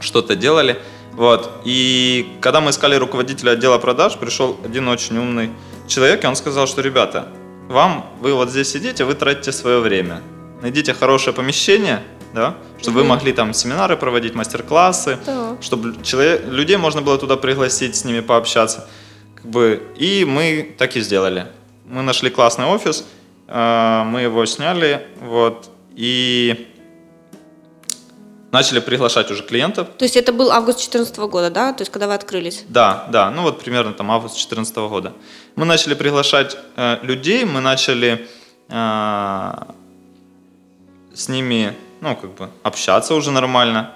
что-то 0.00 0.36
делали. 0.36 0.78
Вот. 1.12 1.50
И 1.64 2.36
когда 2.40 2.60
мы 2.60 2.70
искали 2.70 2.94
руководителя 2.94 3.52
отдела 3.52 3.78
продаж, 3.78 4.16
пришел 4.16 4.56
один 4.64 4.88
очень 4.88 5.18
умный 5.18 5.50
человек, 5.88 6.22
и 6.24 6.26
он 6.26 6.36
сказал, 6.36 6.66
что, 6.66 6.82
ребята, 6.82 7.28
вам, 7.68 8.06
вы 8.20 8.34
вот 8.34 8.50
здесь 8.50 8.70
сидите, 8.70 9.04
вы 9.04 9.14
тратите 9.14 9.52
свое 9.52 9.80
время. 9.80 10.22
Найдите 10.62 10.92
хорошее 10.92 11.34
помещение, 11.34 12.02
да, 12.34 12.56
чтобы 12.80 13.00
вы 13.00 13.04
могли 13.04 13.32
там 13.32 13.52
семинары 13.52 13.96
проводить, 13.96 14.34
мастер-классы, 14.34 15.18
да. 15.26 15.56
чтобы 15.60 16.02
человек, 16.02 16.46
людей 16.46 16.76
можно 16.76 17.02
было 17.02 17.18
туда 17.18 17.36
пригласить, 17.36 17.96
с 17.96 18.04
ними 18.04 18.20
пообщаться. 18.20 18.88
Как 19.34 19.46
бы, 19.46 19.82
и 19.96 20.24
мы 20.24 20.74
так 20.78 20.96
и 20.96 21.00
сделали. 21.00 21.46
Мы 21.86 22.02
нашли 22.02 22.30
классный 22.30 22.66
офис, 22.66 23.04
э, 23.48 24.02
мы 24.04 24.22
его 24.22 24.46
сняли, 24.46 25.06
вот, 25.20 25.70
и 25.96 26.68
начали 28.52 28.80
приглашать 28.80 29.30
уже 29.30 29.42
клиентов. 29.42 29.88
То 29.98 30.04
есть 30.04 30.16
это 30.16 30.32
был 30.32 30.50
август 30.50 30.78
2014 30.78 31.16
года, 31.30 31.50
да? 31.50 31.72
То 31.72 31.82
есть 31.82 31.92
когда 31.92 32.06
вы 32.06 32.14
открылись? 32.14 32.64
Да, 32.68 33.06
да, 33.10 33.30
ну 33.30 33.42
вот 33.42 33.60
примерно 33.60 33.92
там 33.92 34.10
август 34.10 34.34
2014 34.34 34.76
года. 34.76 35.12
Мы 35.56 35.64
начали 35.64 35.94
приглашать 35.94 36.56
э, 36.76 36.98
людей, 37.02 37.44
мы 37.44 37.60
начали 37.60 38.26
э, 38.68 39.52
с 41.14 41.28
ними 41.28 41.76
ну, 42.00 42.16
как 42.16 42.34
бы, 42.34 42.50
общаться 42.62 43.14
уже 43.14 43.30
нормально. 43.30 43.92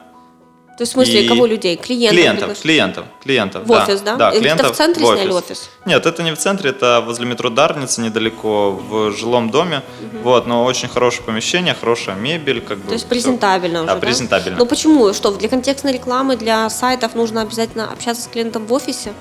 То 0.77 0.83
есть 0.83 0.93
в 0.93 0.95
смысле 0.95 1.25
и... 1.25 1.29
кого 1.29 1.47
людей? 1.47 1.77
Клиентов? 1.77 2.19
Клиентов, 2.19 2.61
клиентов, 2.61 3.05
клиентов. 3.23 3.67
В 3.67 3.71
офис, 3.71 4.01
да? 4.01 4.17
Да, 4.17 4.33
клиентов 4.33 4.67
это 4.67 4.75
в 4.75 4.77
центре 4.77 5.05
в 5.05 5.07
сняли 5.07 5.31
офис? 5.31 5.71
Нет, 5.87 6.05
это 6.05 6.23
не 6.25 6.33
в 6.33 6.37
центре, 6.37 6.71
это 6.71 7.01
возле 7.01 7.27
метро 7.27 7.49
Дарница, 7.49 8.01
недалеко, 8.01 8.73
в 8.73 9.13
жилом 9.13 9.51
доме. 9.51 9.83
Угу. 10.01 10.23
Вот, 10.25 10.47
но 10.49 10.65
очень 10.65 10.89
хорошее 10.89 11.23
помещение, 11.23 11.75
хорошая 11.75 12.17
мебель. 12.17 12.61
Как 12.61 12.79
бы, 12.79 12.89
То 12.89 12.95
есть 12.95 13.07
презентабельно 13.07 13.79
все. 13.79 13.85
уже, 13.85 13.95
да? 13.95 14.01
презентабельно. 14.01 14.59
Ну 14.59 14.67
почему? 14.67 15.13
Что, 15.13 15.31
для 15.31 15.49
контекстной 15.49 15.93
рекламы, 15.93 16.37
для 16.37 16.69
сайтов 16.71 17.15
нужно 17.15 17.43
обязательно 17.43 17.89
общаться 17.93 18.23
с 18.23 18.27
клиентом 18.27 18.67
в 18.67 18.73
офисе? 18.73 19.13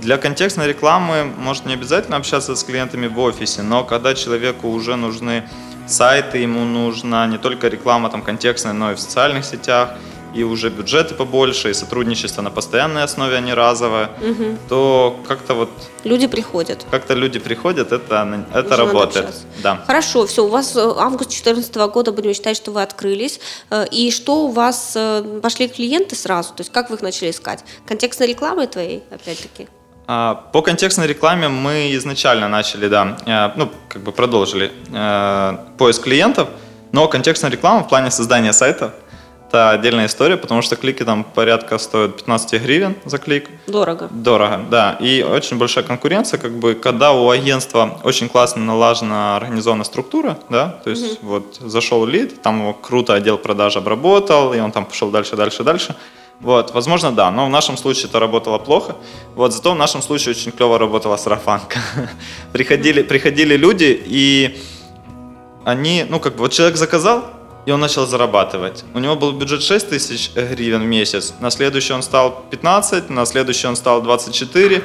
Для 0.00 0.16
контекстной 0.16 0.66
рекламы 0.66 1.30
может 1.36 1.66
не 1.66 1.74
обязательно 1.74 2.16
общаться 2.16 2.56
с 2.56 2.64
клиентами 2.64 3.08
в 3.08 3.18
офисе, 3.20 3.60
но 3.62 3.84
когда 3.84 4.14
человеку 4.14 4.68
уже 4.70 4.96
нужны 4.96 5.44
сайты, 5.86 6.38
ему 6.38 6.64
нужна 6.64 7.26
не 7.26 7.38
только 7.38 7.68
реклама 7.68 8.10
там 8.10 8.22
контекстная, 8.22 8.72
но 8.72 8.92
и 8.92 8.94
в 8.94 9.00
социальных 9.00 9.44
сетях, 9.44 9.90
и 10.34 10.44
уже 10.44 10.70
бюджеты 10.70 11.14
побольше, 11.14 11.70
и 11.70 11.74
сотрудничество 11.74 12.42
на 12.42 12.50
постоянной 12.50 13.02
основе, 13.02 13.36
а 13.36 13.40
не 13.40 13.54
разовое, 13.54 14.10
угу. 14.20 14.58
то 14.68 15.20
как-то 15.28 15.54
вот... 15.54 15.68
Люди 16.04 16.26
приходят. 16.26 16.86
Как-то 16.90 17.14
люди 17.14 17.38
приходят, 17.38 17.92
это, 17.92 18.44
это 18.54 18.76
работает. 18.76 19.34
Да. 19.62 19.82
Хорошо, 19.86 20.26
все, 20.26 20.44
у 20.44 20.48
вас 20.48 20.76
э, 20.76 20.80
август 20.80 21.30
2014 21.30 21.74
года, 21.92 22.12
будем 22.12 22.34
считать, 22.34 22.56
что 22.56 22.70
вы 22.70 22.82
открылись, 22.82 23.40
э, 23.70 23.86
и 23.90 24.10
что 24.10 24.44
у 24.44 24.48
вас 24.48 24.92
э, 24.96 25.40
пошли 25.42 25.68
клиенты 25.68 26.16
сразу, 26.16 26.54
то 26.54 26.60
есть 26.62 26.72
как 26.72 26.90
вы 26.90 26.96
их 26.96 27.02
начали 27.02 27.30
искать? 27.30 27.64
Контекстной 27.86 28.28
рекламой 28.28 28.66
твоей, 28.66 29.02
опять-таки? 29.10 29.68
А, 30.06 30.34
по 30.52 30.62
контекстной 30.62 31.06
рекламе 31.06 31.48
мы 31.48 31.94
изначально 31.94 32.48
начали, 32.48 32.88
да, 32.88 33.16
э, 33.24 33.50
ну, 33.56 33.70
как 33.88 34.02
бы 34.02 34.12
продолжили 34.12 34.72
э, 34.92 35.56
поиск 35.78 36.02
клиентов, 36.02 36.48
но 36.92 37.08
контекстная 37.08 37.50
реклама 37.50 37.84
в 37.84 37.88
плане 37.88 38.10
создания 38.10 38.52
сайта 38.52 38.94
это 39.52 39.70
отдельная 39.70 40.06
история, 40.06 40.38
потому 40.38 40.62
что 40.62 40.76
клики 40.76 41.04
там 41.04 41.24
порядка 41.24 41.76
стоят 41.76 42.16
15 42.16 42.62
гривен 42.62 42.96
за 43.04 43.18
клик. 43.18 43.50
Дорого. 43.66 44.08
Дорого, 44.10 44.60
да. 44.70 44.96
И 44.98 45.22
очень 45.22 45.58
большая 45.58 45.84
конкуренция, 45.84 46.38
как 46.38 46.52
бы, 46.52 46.74
когда 46.74 47.12
у 47.12 47.28
агентства 47.28 48.00
очень 48.02 48.30
классно 48.30 48.62
налажена 48.62 49.36
организованная 49.36 49.84
структура, 49.84 50.38
да, 50.48 50.80
то 50.82 50.88
есть 50.88 51.22
угу. 51.22 51.32
вот 51.32 51.58
зашел 51.60 52.06
лид, 52.06 52.40
там 52.40 52.60
его 52.60 52.72
круто 52.72 53.12
отдел 53.12 53.36
продаж 53.36 53.76
обработал, 53.76 54.54
и 54.54 54.58
он 54.58 54.72
там 54.72 54.86
пошел 54.86 55.10
дальше, 55.10 55.36
дальше, 55.36 55.62
дальше. 55.64 55.96
Вот, 56.42 56.74
возможно, 56.74 57.12
да, 57.12 57.30
но 57.30 57.46
в 57.46 57.50
нашем 57.50 57.76
случае 57.76 58.06
это 58.06 58.18
работало 58.18 58.58
плохо. 58.58 58.96
Вот, 59.36 59.52
зато 59.52 59.72
в 59.72 59.76
нашем 59.76 60.02
случае 60.02 60.34
очень 60.34 60.50
клево 60.50 60.76
работала 60.78 61.16
сарафанка. 61.16 61.78
приходили, 62.52 63.02
приходили 63.02 63.56
люди, 63.56 64.02
и 64.04 64.60
они, 65.64 66.04
ну, 66.08 66.18
как 66.18 66.34
бы, 66.34 66.40
вот 66.40 66.52
человек 66.52 66.76
заказал, 66.76 67.24
и 67.64 67.70
он 67.70 67.78
начал 67.78 68.06
зарабатывать. 68.06 68.84
У 68.92 68.98
него 68.98 69.14
был 69.14 69.30
бюджет 69.32 69.62
6 69.62 69.90
тысяч 69.90 70.32
гривен 70.34 70.82
в 70.82 70.86
месяц, 70.86 71.34
на 71.38 71.50
следующий 71.50 71.92
он 71.92 72.02
стал 72.02 72.44
15, 72.50 73.08
на 73.10 73.24
следующий 73.24 73.68
он 73.68 73.76
стал 73.76 74.02
24, 74.02 74.82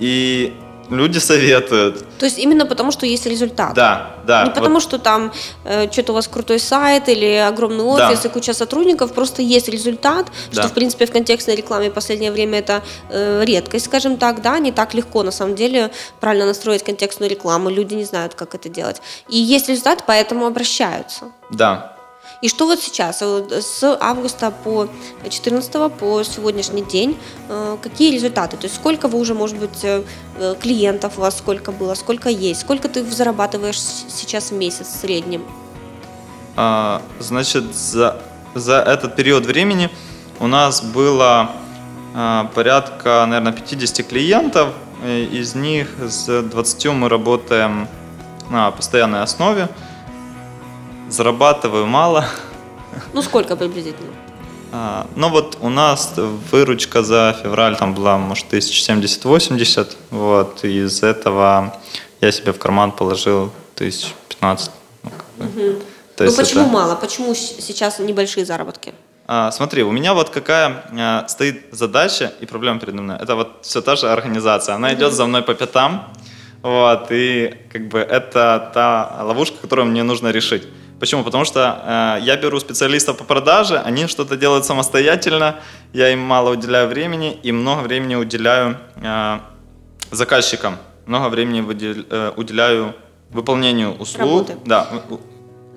и 0.00 0.54
люди 0.90 1.18
советуют. 1.18 2.04
То 2.18 2.26
есть 2.26 2.38
именно 2.38 2.66
потому, 2.66 2.92
что 2.92 3.06
есть 3.06 3.26
результат. 3.26 3.74
Да, 3.74 4.16
да. 4.26 4.44
Не 4.44 4.50
потому, 4.50 4.74
вот. 4.74 4.82
что 4.82 4.98
там 4.98 5.32
э, 5.64 5.90
что-то 5.90 6.12
у 6.12 6.14
вас 6.14 6.28
крутой 6.28 6.58
сайт 6.58 7.08
или 7.08 7.34
огромный 7.34 7.84
офис 7.84 8.20
да. 8.20 8.28
и 8.28 8.32
куча 8.32 8.54
сотрудников, 8.54 9.12
просто 9.12 9.42
есть 9.42 9.68
результат, 9.68 10.26
да. 10.52 10.62
что 10.62 10.68
в 10.68 10.74
принципе 10.74 11.06
в 11.06 11.10
контекстной 11.10 11.56
рекламе 11.56 11.90
в 11.90 11.94
последнее 11.94 12.32
время 12.32 12.58
это 12.58 12.82
э, 13.10 13.44
редкость, 13.44 13.86
скажем 13.86 14.16
так, 14.16 14.42
да, 14.42 14.58
не 14.58 14.72
так 14.72 14.94
легко 14.94 15.22
на 15.22 15.30
самом 15.30 15.54
деле 15.54 15.90
правильно 16.20 16.46
настроить 16.46 16.82
контекстную 16.82 17.30
рекламу, 17.30 17.70
люди 17.70 17.94
не 17.94 18.04
знают, 18.04 18.34
как 18.34 18.54
это 18.54 18.68
делать. 18.68 19.02
И 19.28 19.36
есть 19.36 19.68
результат, 19.68 20.04
поэтому 20.06 20.46
обращаются. 20.46 21.26
Да, 21.50 21.97
и 22.40 22.48
что 22.48 22.66
вот 22.66 22.80
сейчас, 22.80 23.20
с 23.20 23.98
августа 24.00 24.52
по 24.52 24.88
14 25.28 25.92
по 25.92 26.22
сегодняшний 26.22 26.82
день, 26.82 27.18
э, 27.48 27.76
какие 27.82 28.12
результаты? 28.12 28.56
То 28.56 28.66
есть 28.66 28.76
сколько 28.76 29.08
вы 29.08 29.18
уже, 29.18 29.34
может 29.34 29.56
быть, 29.58 29.82
э, 29.82 30.04
клиентов 30.60 31.18
у 31.18 31.20
вас 31.20 31.36
сколько 31.38 31.72
было, 31.72 31.94
сколько 31.94 32.28
есть, 32.28 32.60
сколько 32.60 32.88
ты 32.88 33.04
зарабатываешь 33.04 33.78
сейчас 33.78 34.50
в 34.50 34.54
месяц 34.54 34.86
в 34.86 35.00
среднем? 35.00 35.42
А, 36.54 37.02
значит, 37.18 37.74
за, 37.74 38.22
за 38.54 38.76
этот 38.76 39.16
период 39.16 39.44
времени 39.44 39.90
у 40.38 40.46
нас 40.46 40.80
было 40.80 41.50
а, 42.14 42.50
порядка, 42.54 43.24
наверное, 43.26 43.52
50 43.52 44.06
клиентов. 44.06 44.74
Из 45.04 45.54
них 45.54 45.88
с 46.00 46.42
20 46.42 46.86
мы 46.86 47.08
работаем 47.08 47.88
на 48.50 48.70
постоянной 48.70 49.22
основе 49.22 49.68
зарабатываю 51.08 51.86
мало. 51.86 52.24
Ну, 53.12 53.22
сколько 53.22 53.56
приблизительно? 53.56 54.12
А, 54.72 55.06
ну, 55.16 55.28
вот 55.30 55.58
у 55.60 55.68
нас 55.68 56.14
выручка 56.16 57.02
за 57.02 57.36
февраль 57.42 57.76
там 57.76 57.94
была, 57.94 58.18
может, 58.18 58.52
1070-80, 58.52 59.96
вот, 60.10 60.64
и 60.64 60.84
из 60.84 61.02
этого 61.02 61.78
я 62.20 62.32
себе 62.32 62.52
в 62.52 62.58
карман 62.58 62.92
положил 62.92 63.50
1015. 63.76 64.70
Ну, 65.04 65.10
угу. 65.38 65.82
То 66.16 66.24
ну, 66.24 66.32
почему 66.32 66.62
это... 66.62 66.70
мало? 66.70 66.94
Почему 66.96 67.34
сейчас 67.34 67.98
небольшие 67.98 68.44
заработки? 68.44 68.92
А, 69.26 69.50
смотри, 69.52 69.82
у 69.82 69.92
меня 69.92 70.14
вот 70.14 70.30
какая 70.30 70.84
а, 70.98 71.26
стоит 71.28 71.66
задача 71.70 72.32
и 72.40 72.46
проблема 72.46 72.80
передо 72.80 73.02
мной. 73.02 73.16
Это 73.20 73.36
вот 73.36 73.58
все 73.62 73.80
та 73.80 73.96
же 73.96 74.10
организация. 74.10 74.74
Она 74.74 74.88
угу. 74.88 74.96
идет 74.96 75.12
за 75.12 75.26
мной 75.26 75.42
по 75.42 75.54
пятам, 75.54 76.12
вот, 76.62 77.06
и 77.10 77.54
как 77.72 77.88
бы 77.88 78.00
это 78.00 78.70
та 78.74 79.22
ловушка, 79.22 79.56
которую 79.62 79.86
мне 79.86 80.02
нужно 80.02 80.28
решить. 80.28 80.66
Почему? 81.00 81.22
Потому 81.22 81.44
что 81.44 82.16
э, 82.20 82.24
я 82.24 82.36
беру 82.36 82.58
специалистов 82.58 83.18
по 83.18 83.24
продаже, 83.24 83.78
они 83.78 84.06
что-то 84.08 84.36
делают 84.36 84.64
самостоятельно, 84.64 85.60
я 85.92 86.12
им 86.12 86.20
мало 86.20 86.50
уделяю 86.50 86.88
времени 86.88 87.38
и 87.42 87.52
много 87.52 87.82
времени 87.82 88.16
уделяю 88.16 88.78
э, 88.96 89.38
заказчикам, 90.10 90.76
много 91.06 91.28
времени 91.28 91.60
выдел, 91.60 92.04
э, 92.10 92.32
уделяю 92.36 92.94
выполнению 93.30 93.94
услуг. 93.94 94.48
Работы. 94.48 94.56
Да, 94.64 94.88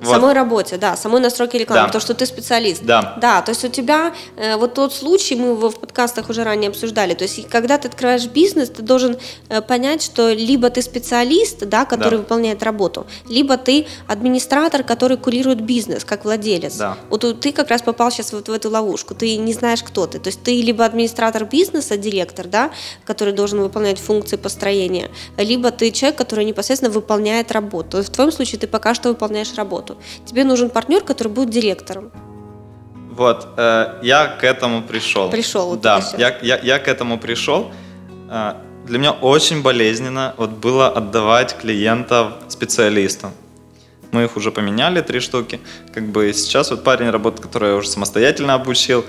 Вот. 0.01 0.09
Самой 0.09 0.33
работе, 0.33 0.77
да, 0.77 0.97
самой 0.97 1.21
настройке 1.21 1.59
рекламы, 1.59 1.87
да. 1.87 1.93
то, 1.93 1.99
что 1.99 2.15
ты 2.15 2.25
специалист. 2.25 2.81
Да. 2.83 3.17
Да, 3.21 3.41
то 3.43 3.51
есть 3.51 3.63
у 3.63 3.67
тебя 3.67 4.13
э, 4.35 4.55
вот 4.55 4.73
тот 4.73 4.93
случай, 4.93 5.35
мы 5.35 5.49
его 5.49 5.69
в 5.69 5.79
подкастах 5.79 6.29
уже 6.29 6.43
ранее 6.43 6.69
обсуждали, 6.69 7.13
то 7.13 7.23
есть 7.23 7.47
когда 7.49 7.77
ты 7.77 7.87
открываешь 7.87 8.25
бизнес, 8.25 8.69
ты 8.69 8.81
должен 8.81 9.17
э, 9.49 9.61
понять, 9.61 10.01
что 10.01 10.31
либо 10.31 10.71
ты 10.71 10.81
специалист, 10.81 11.59
да, 11.67 11.85
который 11.85 12.11
да. 12.11 12.17
выполняет 12.17 12.63
работу, 12.63 13.05
либо 13.29 13.57
ты 13.57 13.85
администратор, 14.07 14.83
который 14.83 15.17
курирует 15.17 15.61
бизнес, 15.61 16.03
как 16.03 16.25
владелец. 16.25 16.77
Да. 16.77 16.97
Вот 17.11 17.39
ты 17.39 17.51
как 17.51 17.69
раз 17.69 17.83
попал 17.83 18.09
сейчас 18.09 18.33
вот 18.33 18.49
в 18.49 18.51
эту 18.51 18.71
ловушку, 18.71 19.13
ты 19.13 19.37
не 19.37 19.53
знаешь, 19.53 19.83
кто 19.83 20.07
ты. 20.07 20.17
То 20.17 20.29
есть 20.29 20.41
ты 20.41 20.63
либо 20.63 20.83
администратор 20.83 21.45
бизнеса, 21.45 21.95
директор, 21.95 22.47
да, 22.47 22.71
который 23.05 23.33
должен 23.33 23.61
выполнять 23.61 23.99
функции 23.99 24.37
построения, 24.37 25.11
либо 25.37 25.69
ты 25.69 25.91
человек, 25.91 26.17
который 26.17 26.43
непосредственно 26.43 26.91
выполняет 26.91 27.51
работу. 27.51 28.01
В 28.01 28.09
твоем 28.09 28.31
случае 28.31 28.59
ты 28.59 28.65
пока 28.65 28.95
что 28.95 29.09
выполняешь 29.09 29.53
работу 29.53 29.90
работу. 29.91 30.01
Тебе 30.25 30.43
нужен 30.43 30.69
партнер, 30.69 31.01
который 31.01 31.29
будет 31.29 31.49
директором. 31.49 32.11
Вот, 33.11 33.47
э, 33.57 33.99
я 34.03 34.27
к 34.27 34.43
этому 34.43 34.81
пришел. 34.81 35.29
Пришел. 35.29 35.69
Вот 35.69 35.81
да, 35.81 36.01
я, 36.17 36.37
я, 36.41 36.59
я 36.59 36.79
к 36.79 36.87
этому 36.87 37.19
пришел. 37.19 37.71
Э, 38.29 38.53
для 38.87 38.99
меня 38.99 39.11
очень 39.11 39.61
болезненно 39.61 40.33
вот 40.37 40.49
было 40.49 40.87
отдавать 40.87 41.57
клиентов 41.57 42.33
специалистам. 42.47 43.31
Мы 44.11 44.23
их 44.23 44.37
уже 44.37 44.51
поменяли, 44.51 45.01
три 45.01 45.19
штуки. 45.19 45.59
Как 45.93 46.03
бы 46.03 46.33
сейчас 46.33 46.71
вот 46.71 46.83
парень 46.83 47.09
работает, 47.09 47.45
который 47.45 47.69
я 47.69 47.75
уже 47.75 47.87
самостоятельно 47.87 48.55
обучил. 48.55 49.05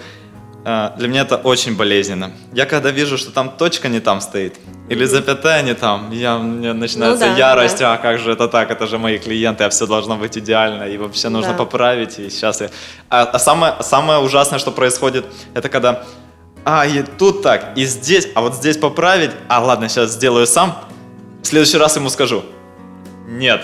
А, 0.65 0.95
для 0.97 1.09
меня 1.09 1.23
это 1.23 1.37
очень 1.37 1.77
болезненно. 1.77 2.31
Я 2.53 2.67
когда 2.67 2.91
вижу, 2.91 3.19
что 3.19 3.33
там 3.33 3.51
точка 3.51 3.89
не 3.89 4.01
там 4.01 4.21
стоит, 4.21 4.55
или 4.89 5.05
запятая 5.05 5.63
не 5.63 5.75
там, 5.75 6.11
я, 6.11 6.37
у 6.37 6.43
меня 6.43 6.75
начинается 6.75 7.27
ну, 7.27 7.33
да, 7.33 7.39
ярость, 7.39 7.79
да. 7.79 7.95
а 7.95 7.99
как 7.99 8.19
же 8.19 8.33
это 8.33 8.49
так, 8.49 8.71
это 8.71 8.87
же 8.87 8.99
мои 8.99 9.19
клиенты, 9.19 9.65
а 9.65 9.71
все 9.71 9.87
должно 9.87 10.17
быть 10.17 10.37
идеально, 10.37 10.85
и 10.85 10.99
вообще 10.99 11.29
нужно 11.29 11.53
да. 11.53 11.59
поправить, 11.59 12.19
и 12.19 12.29
сейчас 12.31 12.61
я... 12.61 12.71
А, 13.09 13.23
а 13.23 13.39
самое, 13.39 13.75
самое 13.81 14.19
ужасное, 14.19 14.59
что 14.59 14.71
происходит, 14.73 15.25
это 15.55 15.69
когда, 15.69 16.05
а, 16.65 16.85
и 16.87 17.03
тут 17.03 17.43
так, 17.43 17.73
и 17.77 17.85
здесь, 17.85 18.29
а 18.35 18.41
вот 18.41 18.55
здесь 18.55 18.77
поправить, 18.77 19.31
а 19.49 19.65
ладно, 19.65 19.89
сейчас 19.89 20.13
сделаю 20.13 20.47
сам, 20.47 20.77
в 21.43 21.47
следующий 21.47 21.79
раз 21.79 21.97
ему 21.97 22.11
скажу, 22.11 22.43
нет, 23.29 23.63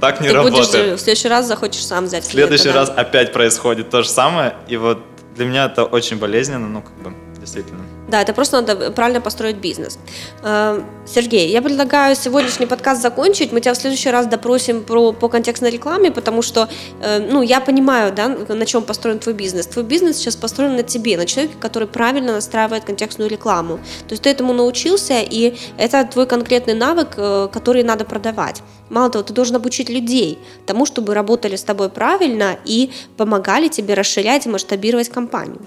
так 0.00 0.20
не 0.20 0.28
Ты 0.28 0.34
работает. 0.34 0.70
Будешь, 0.70 1.00
в 1.00 1.02
следующий 1.02 1.28
раз 1.28 1.46
захочешь 1.46 1.86
сам 1.86 2.04
взять. 2.04 2.24
В 2.24 2.30
следующий 2.30 2.64
клиента, 2.64 2.80
раз 2.80 2.90
да? 2.90 3.00
опять 3.00 3.32
происходит 3.32 3.88
то 3.88 4.02
же 4.02 4.08
самое, 4.08 4.54
и 4.68 4.76
вот 4.76 4.98
для 5.36 5.46
меня 5.46 5.66
это 5.66 5.84
очень 5.84 6.18
болезненно, 6.18 6.66
ну, 6.66 6.82
как 6.82 6.94
бы, 6.98 7.14
действительно. 7.46 7.80
Да, 8.08 8.22
это 8.22 8.32
просто 8.32 8.60
надо 8.60 8.90
правильно 8.90 9.20
построить 9.20 9.56
бизнес. 9.56 9.98
Э, 10.42 10.82
Сергей, 11.06 11.50
я 11.50 11.62
предлагаю 11.62 12.16
сегодняшний 12.16 12.66
подкаст 12.66 13.02
закончить. 13.02 13.52
Мы 13.52 13.60
тебя 13.60 13.72
в 13.72 13.76
следующий 13.76 14.10
раз 14.10 14.26
допросим 14.26 14.82
про, 14.82 15.12
по 15.12 15.28
контекстной 15.28 15.70
рекламе, 15.70 16.10
потому 16.10 16.42
что, 16.42 16.68
э, 17.02 17.18
ну, 17.18 17.42
я 17.42 17.60
понимаю, 17.60 18.12
да, 18.12 18.28
на 18.28 18.66
чем 18.66 18.82
построен 18.82 19.18
твой 19.18 19.34
бизнес. 19.34 19.66
Твой 19.66 19.84
бизнес 19.84 20.16
сейчас 20.16 20.36
построен 20.36 20.76
на 20.76 20.82
тебе, 20.82 21.16
на 21.16 21.26
человеке, 21.26 21.54
который 21.60 21.88
правильно 21.88 22.32
настраивает 22.32 22.84
контекстную 22.84 23.30
рекламу. 23.30 23.78
То 24.08 24.12
есть 24.12 24.22
ты 24.22 24.30
этому 24.30 24.52
научился, 24.52 25.20
и 25.20 25.56
это 25.78 26.04
твой 26.04 26.26
конкретный 26.26 26.74
навык, 26.74 27.08
э, 27.16 27.48
который 27.52 27.82
надо 27.82 28.04
продавать. 28.04 28.62
Мало 28.90 29.10
того, 29.10 29.24
ты 29.24 29.32
должен 29.32 29.56
обучить 29.56 29.88
людей 29.88 30.38
тому, 30.66 30.86
чтобы 30.86 31.14
работали 31.14 31.56
с 31.56 31.64
тобой 31.64 31.88
правильно 31.88 32.56
и 32.64 32.90
помогали 33.16 33.68
тебе 33.68 33.94
расширять 33.94 34.46
и 34.46 34.48
масштабировать 34.48 35.08
компанию. 35.08 35.66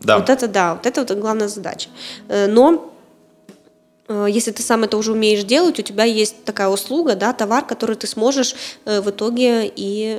Да. 0.00 0.18
Вот 0.18 0.30
это 0.30 0.48
да, 0.48 0.74
вот 0.74 0.86
это 0.86 1.00
вот 1.00 1.18
главная 1.18 1.48
задача. 1.48 1.88
Э, 2.28 2.46
но 2.46 2.92
э, 4.08 4.26
если 4.28 4.52
ты 4.52 4.62
сам 4.62 4.84
это 4.84 4.96
уже 4.96 5.12
умеешь 5.12 5.44
делать, 5.44 5.78
у 5.78 5.82
тебя 5.82 6.04
есть 6.04 6.44
такая 6.44 6.68
услуга, 6.68 7.14
да, 7.14 7.32
товар, 7.32 7.64
который 7.64 7.96
ты 7.96 8.06
сможешь 8.06 8.54
э, 8.84 9.00
в 9.00 9.10
итоге 9.10 9.70
и 9.74 10.18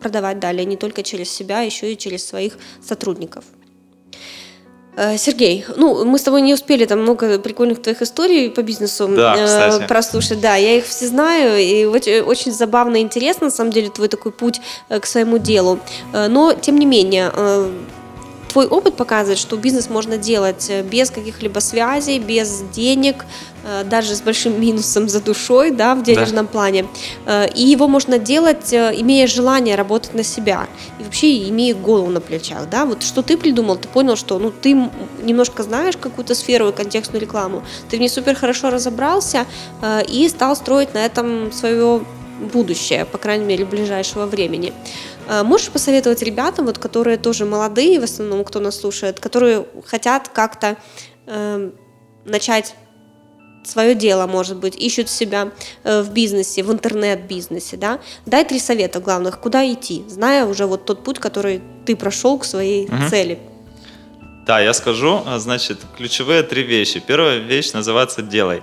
продавать 0.00 0.38
далее, 0.38 0.64
не 0.64 0.76
только 0.76 1.02
через 1.02 1.30
себя, 1.30 1.60
еще 1.60 1.92
и 1.92 1.98
через 1.98 2.26
своих 2.26 2.58
сотрудников. 2.86 3.44
Сергей, 5.18 5.66
ну, 5.76 6.06
мы 6.06 6.18
с 6.18 6.22
тобой 6.22 6.40
не 6.40 6.54
успели 6.54 6.86
там 6.86 7.02
много 7.02 7.38
прикольных 7.38 7.82
твоих 7.82 8.00
историй 8.00 8.48
по 8.48 8.62
бизнесу 8.62 9.06
да, 9.08 9.36
э, 9.36 9.86
прослушать. 9.86 10.40
Да, 10.40 10.56
я 10.56 10.78
их 10.78 10.86
все 10.86 11.06
знаю, 11.08 11.60
и 11.60 11.84
очень, 11.84 12.20
очень 12.20 12.50
забавно 12.50 12.96
и 12.96 13.00
интересно, 13.00 13.48
на 13.48 13.50
самом 13.50 13.72
деле, 13.72 13.90
твой 13.90 14.08
такой 14.08 14.32
путь 14.32 14.62
к 14.88 15.04
своему 15.04 15.36
делу. 15.36 15.80
Но, 16.14 16.54
тем 16.54 16.78
не 16.78 16.86
менее, 16.86 17.30
твой 18.56 18.68
опыт 18.68 18.96
показывает, 18.96 19.38
что 19.38 19.58
бизнес 19.58 19.90
можно 19.90 20.16
делать 20.16 20.70
э, 20.70 20.82
без 20.82 21.10
каких-либо 21.10 21.58
связей, 21.58 22.18
без 22.18 22.62
денег, 22.72 23.26
э, 23.64 23.84
даже 23.84 24.14
с 24.14 24.22
большим 24.22 24.58
минусом 24.66 25.10
за 25.10 25.20
душой, 25.20 25.70
да, 25.72 25.94
в 25.94 26.02
денежном 26.02 26.46
да. 26.46 26.52
плане. 26.52 26.86
Э, 27.26 27.46
и 27.54 27.62
его 27.62 27.86
можно 27.86 28.18
делать, 28.18 28.72
имея 28.72 29.26
желание 29.26 29.76
работать 29.76 30.14
на 30.14 30.22
себя. 30.22 30.68
И 30.98 31.02
вообще 31.04 31.48
имея 31.50 31.74
голову 31.74 32.10
на 32.10 32.22
плечах, 32.22 32.70
да. 32.70 32.86
Вот 32.86 33.02
что 33.02 33.20
ты 33.20 33.36
придумал, 33.36 33.76
ты 33.76 33.88
понял, 33.88 34.16
что 34.16 34.38
ну, 34.38 34.50
ты 34.50 34.90
немножко 35.22 35.62
знаешь 35.62 35.98
какую-то 35.98 36.34
сферу 36.34 36.68
и 36.68 36.72
контекстную 36.72 37.20
рекламу, 37.20 37.62
ты 37.90 37.98
в 37.98 38.00
ней 38.00 38.08
супер 38.08 38.34
хорошо 38.36 38.70
разобрался 38.70 39.44
и 40.08 40.28
стал 40.30 40.56
строить 40.56 40.94
на 40.94 41.04
этом 41.04 41.52
свое 41.52 42.00
будущее, 42.40 43.04
по 43.04 43.18
крайней 43.18 43.44
мере, 43.44 43.64
ближайшего 43.64 44.26
времени. 44.26 44.72
Э, 45.28 45.42
можешь 45.42 45.70
посоветовать 45.70 46.22
ребятам, 46.22 46.66
вот, 46.66 46.78
которые 46.78 47.16
тоже 47.16 47.44
молодые, 47.44 48.00
в 48.00 48.04
основном, 48.04 48.44
кто 48.44 48.60
нас 48.60 48.80
слушает, 48.80 49.20
которые 49.20 49.66
хотят 49.86 50.28
как-то 50.28 50.76
э, 51.26 51.70
начать 52.24 52.74
свое 53.64 53.94
дело, 53.94 54.26
может 54.26 54.58
быть, 54.58 54.76
ищут 54.76 55.08
себя 55.08 55.50
э, 55.82 56.02
в 56.02 56.12
бизнесе, 56.12 56.62
в 56.62 56.72
интернет-бизнесе, 56.72 57.76
да, 57.76 58.00
дай 58.24 58.44
три 58.44 58.60
совета 58.60 59.00
главных, 59.00 59.40
куда 59.40 59.70
идти, 59.72 60.04
зная 60.08 60.46
уже 60.46 60.66
вот 60.66 60.84
тот 60.84 61.02
путь, 61.02 61.18
который 61.18 61.60
ты 61.84 61.96
прошел 61.96 62.38
к 62.38 62.44
своей 62.44 62.86
угу. 62.86 63.08
цели. 63.10 63.38
Да, 64.46 64.60
я 64.60 64.72
скажу, 64.74 65.22
значит, 65.38 65.78
ключевые 65.96 66.44
три 66.44 66.62
вещи. 66.62 67.02
Первая 67.04 67.38
вещь 67.38 67.72
называется 67.72 68.22
«делай». 68.22 68.62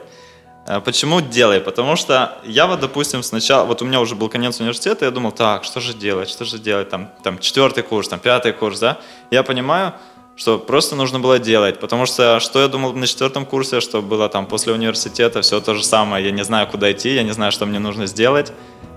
Э, 0.66 0.80
почему 0.80 1.22
делай? 1.22 1.60
Потому 1.60 1.96
что 1.96 2.38
я 2.44 2.68
вот, 2.68 2.80
допустим, 2.80 3.24
сначала, 3.24 3.66
вот 3.66 3.82
у 3.82 3.86
меня 3.86 4.00
уже 4.00 4.16
был 4.16 4.30
конец 4.30 4.60
университета, 4.60 5.06
я 5.06 5.12
думал, 5.12 5.32
так, 5.32 5.64
что 5.64 5.80
же 5.80 5.94
делать, 5.94 6.30
что 6.30 6.46
же 6.46 6.58
делать, 6.58 6.90
там, 6.90 7.10
там 7.24 7.40
четвертый 7.40 7.84
курс, 7.84 8.08
там 8.08 8.20
пятый 8.20 8.54
курс, 8.54 8.80
да? 8.80 8.98
Я 9.32 9.44
понимаю, 9.44 9.94
что 10.36 10.58
просто 10.58 10.96
нужно 10.96 11.20
было 11.20 11.38
делать, 11.38 11.80
потому 11.80 12.06
что 12.06 12.40
что 12.40 12.62
я 12.62 12.68
думал 12.68 12.94
на 12.94 13.08
четвертом 13.08 13.46
курсе, 13.46 13.82
что 13.82 14.02
было 14.02 14.30
там 14.30 14.46
после 14.46 14.74
университета, 14.74 15.42
все 15.42 15.60
то 15.60 15.76
же 15.76 15.84
самое, 15.84 16.26
я 16.26 16.32
не 16.32 16.44
знаю, 16.44 16.68
куда 16.68 16.92
идти, 16.92 17.14
я 17.14 17.24
не 17.24 17.32
знаю, 17.32 17.52
что 17.52 17.66
мне 17.66 17.80
нужно 17.80 18.08
сделать, 18.08 18.52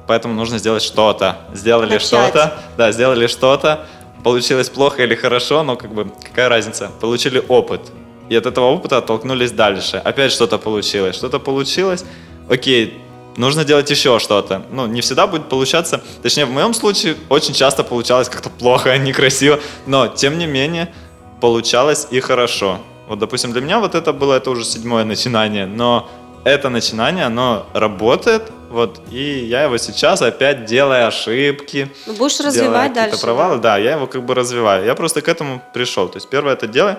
поэтому 0.07 0.35
нужно 0.35 0.59
сделать 0.59 0.83
что-то. 0.83 1.39
Сделали 1.53 1.99
что-то, 1.99 2.59
да, 2.79 2.93
сделали 2.93 3.27
что-то, 3.27 3.87
получилось 4.25 4.71
плохо 4.71 5.03
или 5.03 5.15
хорошо, 5.15 5.63
но 5.63 5.77
как 5.77 5.93
бы 5.93 6.11
какая 6.23 6.49
разница, 6.49 6.91
получили 7.01 7.43
опыт, 7.49 7.83
и 8.29 8.37
от 8.37 8.47
этого 8.47 8.67
опыта 8.67 8.99
оттолкнулись 8.99 9.53
дальше. 9.53 9.97
Опять 10.05 10.33
что-то 10.33 10.59
получилось, 10.59 11.17
что-то 11.17 11.39
получилось, 11.39 12.05
окей, 12.49 12.99
нужно 13.37 13.65
делать 13.65 13.91
еще 13.91 14.19
что-то. 14.19 14.63
Ну, 14.71 14.87
не 14.87 15.01
всегда 15.01 15.27
будет 15.27 15.49
получаться, 15.49 16.01
точнее, 16.23 16.47
в 16.47 16.51
моем 16.51 16.75
случае 16.75 17.17
очень 17.29 17.55
часто 17.55 17.85
получалось 17.85 18.29
как-то 18.29 18.51
плохо, 18.51 18.97
некрасиво, 18.99 19.61
но, 19.87 20.09
тем 20.09 20.39
не 20.39 20.47
менее, 20.47 20.93
получалось 21.41 22.09
и 22.11 22.21
хорошо. 22.21 22.79
Вот, 23.09 23.19
допустим, 23.19 23.53
для 23.53 23.61
меня 23.61 23.79
вот 23.79 23.95
это 23.95 24.13
было, 24.13 24.35
это 24.35 24.51
уже 24.51 24.65
седьмое 24.65 25.05
начинание, 25.05 25.67
но 25.67 26.09
это 26.45 26.69
начинание, 26.69 27.25
оно 27.25 27.67
работает, 27.73 28.43
вот, 28.71 29.01
и 29.11 29.45
я 29.49 29.65
его 29.65 29.79
сейчас 29.79 30.23
опять 30.23 30.65
делаю 30.65 31.07
ошибки. 31.07 31.89
Ну, 32.07 32.15
будешь 32.15 32.41
развивать 32.41 32.93
дальше. 32.93 33.21
провалы, 33.21 33.57
да? 33.57 33.75
да, 33.75 33.79
я 33.79 33.93
его 33.93 34.07
как 34.07 34.25
бы 34.25 34.35
развиваю. 34.35 34.85
Я 34.85 34.95
просто 34.95 35.23
к 35.23 35.29
этому 35.29 35.63
пришел. 35.73 36.09
То 36.09 36.17
есть 36.17 36.29
первое 36.29 36.55
это 36.55 36.67
делай, 36.67 36.97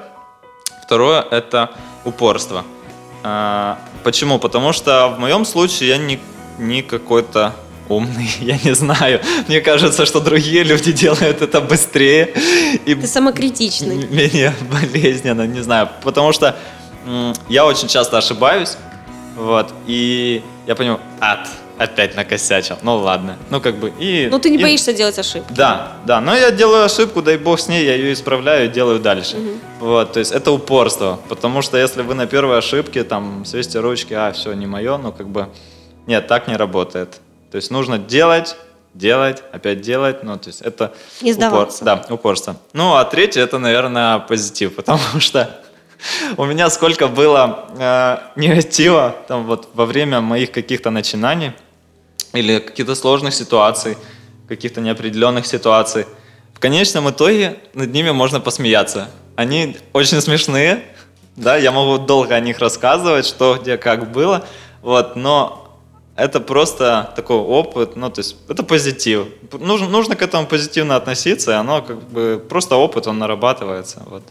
Второе– 0.87 1.21
это 1.31 1.71
упорство. 2.05 2.63
А, 3.21 3.77
почему? 4.05 4.39
Потому 4.39 4.71
что 4.71 5.09
в 5.09 5.19
моем 5.19 5.43
случае 5.43 5.89
я 5.89 5.97
не, 5.97 6.17
не 6.57 6.81
какой-то 6.81 7.53
умный, 7.89 8.29
я 8.39 8.57
не 8.63 8.73
знаю. 8.73 9.19
Мне 9.49 9.59
кажется, 9.59 10.05
что 10.05 10.21
другие 10.21 10.63
люди 10.63 10.93
делают 10.93 11.41
это 11.41 11.59
быстрее. 11.59 12.33
И 12.85 12.95
Ты 12.95 13.05
самокритичный. 13.05 14.07
Менее 14.07 14.53
болезненно, 14.71 15.45
не 15.45 15.59
знаю. 15.59 15.89
Потому 16.03 16.31
что 16.31 16.55
я 17.49 17.65
очень 17.65 17.89
часто 17.89 18.17
ошибаюсь, 18.17 18.77
вот, 19.35 19.73
и 19.87 20.41
я 20.67 20.75
понимаю, 20.75 20.99
ад, 21.21 21.47
опять 21.77 22.15
накосячил. 22.15 22.77
Ну 22.81 22.97
ладно. 22.97 23.37
Ну 23.49 23.61
как 23.61 23.77
бы 23.77 23.93
и. 23.97 24.27
Ну 24.29 24.37
ты 24.37 24.49
не 24.49 24.57
и... 24.57 24.61
боишься 24.61 24.91
делать 24.91 25.17
ошибку. 25.17 25.53
Да, 25.53 25.93
да. 26.05 26.19
Но 26.19 26.35
я 26.35 26.51
делаю 26.51 26.83
ошибку, 26.83 27.21
дай 27.21 27.37
бог 27.37 27.59
с 27.59 27.69
ней, 27.69 27.85
я 27.85 27.95
ее 27.95 28.11
исправляю 28.11 28.65
и 28.65 28.67
делаю 28.67 28.99
дальше. 28.99 29.37
Угу. 29.37 29.87
Вот, 29.87 30.13
то 30.13 30.19
есть 30.19 30.33
это 30.33 30.51
упорство. 30.51 31.19
Потому 31.29 31.61
что 31.61 31.77
если 31.77 32.01
вы 32.01 32.15
на 32.15 32.27
первой 32.27 32.57
ошибке 32.57 33.05
там 33.05 33.45
свести 33.45 33.79
ручки, 33.79 34.13
а 34.13 34.33
все 34.33 34.53
не 34.53 34.65
мое, 34.65 34.97
ну 34.97 35.13
как 35.13 35.29
бы 35.29 35.47
нет, 36.05 36.27
так 36.27 36.47
не 36.49 36.57
работает. 36.57 37.21
То 37.49 37.55
есть 37.55 37.71
нужно 37.71 37.97
делать, 37.97 38.57
делать, 38.93 39.43
опять 39.53 39.79
делать, 39.79 40.23
ну 40.23 40.37
то 40.37 40.49
есть 40.49 40.61
это 40.61 40.93
не 41.21 41.31
сдаваться. 41.31 41.83
Упор... 41.83 42.05
Да, 42.07 42.13
упорство. 42.13 42.57
Ну 42.73 42.95
а 42.95 43.05
третье 43.05 43.41
это, 43.41 43.57
наверное, 43.57 44.19
позитив, 44.19 44.75
потому 44.75 45.19
что 45.19 45.49
у 46.37 46.45
меня 46.45 46.69
сколько 46.69 47.07
было 47.07 47.67
э, 47.77 48.17
негатива 48.35 49.15
там 49.27 49.45
вот 49.45 49.69
во 49.73 49.85
время 49.85 50.21
моих 50.21 50.51
каких-то 50.51 50.91
начинаний 50.91 51.51
или 52.33 52.59
каких-то 52.59 52.95
сложных 52.95 53.33
ситуаций. 53.33 53.97
каких-то 54.47 54.81
неопределенных 54.81 55.45
ситуаций. 55.45 56.05
В 56.53 56.59
конечном 56.59 57.09
итоге 57.09 57.57
над 57.73 57.91
ними 57.93 58.11
можно 58.11 58.39
посмеяться. 58.39 59.09
Они 59.35 59.77
очень 59.93 60.21
смешные, 60.21 60.83
да, 61.35 61.57
я 61.57 61.71
могу 61.71 62.03
долго 62.03 62.33
о 62.33 62.39
них 62.39 62.59
рассказывать, 62.59 63.27
что, 63.27 63.59
где, 63.61 63.77
как 63.77 64.11
было, 64.11 64.43
вот, 64.81 65.15
но 65.15 65.77
это 66.15 66.39
просто 66.39 67.13
такой 67.15 67.37
опыт, 67.37 67.95
ну, 67.95 68.09
то 68.09 68.21
есть 68.21 68.37
это 68.49 68.63
позитив. 68.63 69.27
Нужно, 69.59 69.87
нужно 69.87 70.15
к 70.15 70.23
этому 70.23 70.47
позитивно 70.47 70.95
относиться, 70.95 71.51
и 71.51 71.55
оно 71.55 71.83
как 71.83 72.01
бы 72.09 72.43
просто 72.49 72.75
опыт, 72.75 73.05
он 73.05 73.19
нарабатывается, 73.19 74.03
вот. 74.09 74.23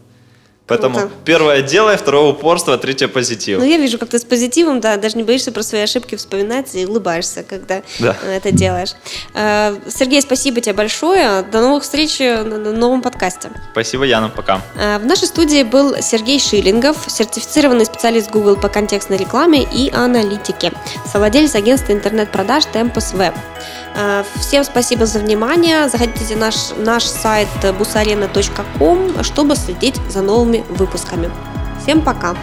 Поэтому 0.67 0.99
Круто. 0.99 1.13
первое 1.23 1.61
делай, 1.61 1.95
второе 1.95 2.31
упорство, 2.31 2.77
третье 2.77 3.07
позитив. 3.07 3.59
Ну, 3.59 3.65
я 3.65 3.77
вижу, 3.77 3.97
как 3.97 4.09
ты 4.09 4.19
с 4.19 4.25
позитивом, 4.25 4.81
да, 4.81 4.97
даже 4.97 5.15
не 5.15 5.23
боишься 5.23 5.53
про 5.53 5.63
свои 5.63 5.81
ошибки 5.81 6.15
вспоминать 6.15 6.75
и 6.75 6.85
улыбаешься, 6.85 7.43
когда 7.43 7.81
да. 7.99 8.15
это 8.25 8.51
делаешь. 8.51 8.91
Э, 9.33 9.75
Сергей, 9.87 10.21
спасибо 10.21 10.59
тебе 10.59 10.73
большое. 10.73 11.43
До 11.43 11.61
новых 11.61 11.83
встреч 11.83 12.19
на 12.19 12.57
новом 12.73 13.01
подкасте. 13.01 13.49
Спасибо, 13.71 14.03
Яна, 14.03 14.27
пока. 14.29 14.61
Э, 14.75 14.97
в 14.97 15.05
нашей 15.05 15.27
студии 15.27 15.63
был 15.63 15.95
Сергей 16.01 16.39
Шиллингов, 16.39 16.97
сертифицированный 17.07 17.85
специалист 17.85 18.29
Google 18.29 18.57
по 18.57 18.67
контекстной 18.67 19.17
рекламе 19.17 19.63
и 19.63 19.89
аналитике, 19.93 20.73
совладелец 21.09 21.55
агентства 21.55 21.93
интернет-продаж 21.93 22.65
Tempus 22.73 23.15
Web. 23.15 23.33
Э, 23.97 24.23
всем 24.39 24.63
спасибо 24.63 25.05
за 25.05 25.19
внимание. 25.19 25.89
Заходите 25.89 26.35
на 26.35 26.41
наш, 26.45 26.55
наш 26.77 27.03
сайт 27.03 27.47
busarena.com, 27.63 29.23
чтобы 29.23 29.55
следить 29.55 29.95
за 30.09 30.21
новыми 30.21 30.63
выпусками. 30.69 31.29
Всем 31.81 32.01
пока! 32.01 32.35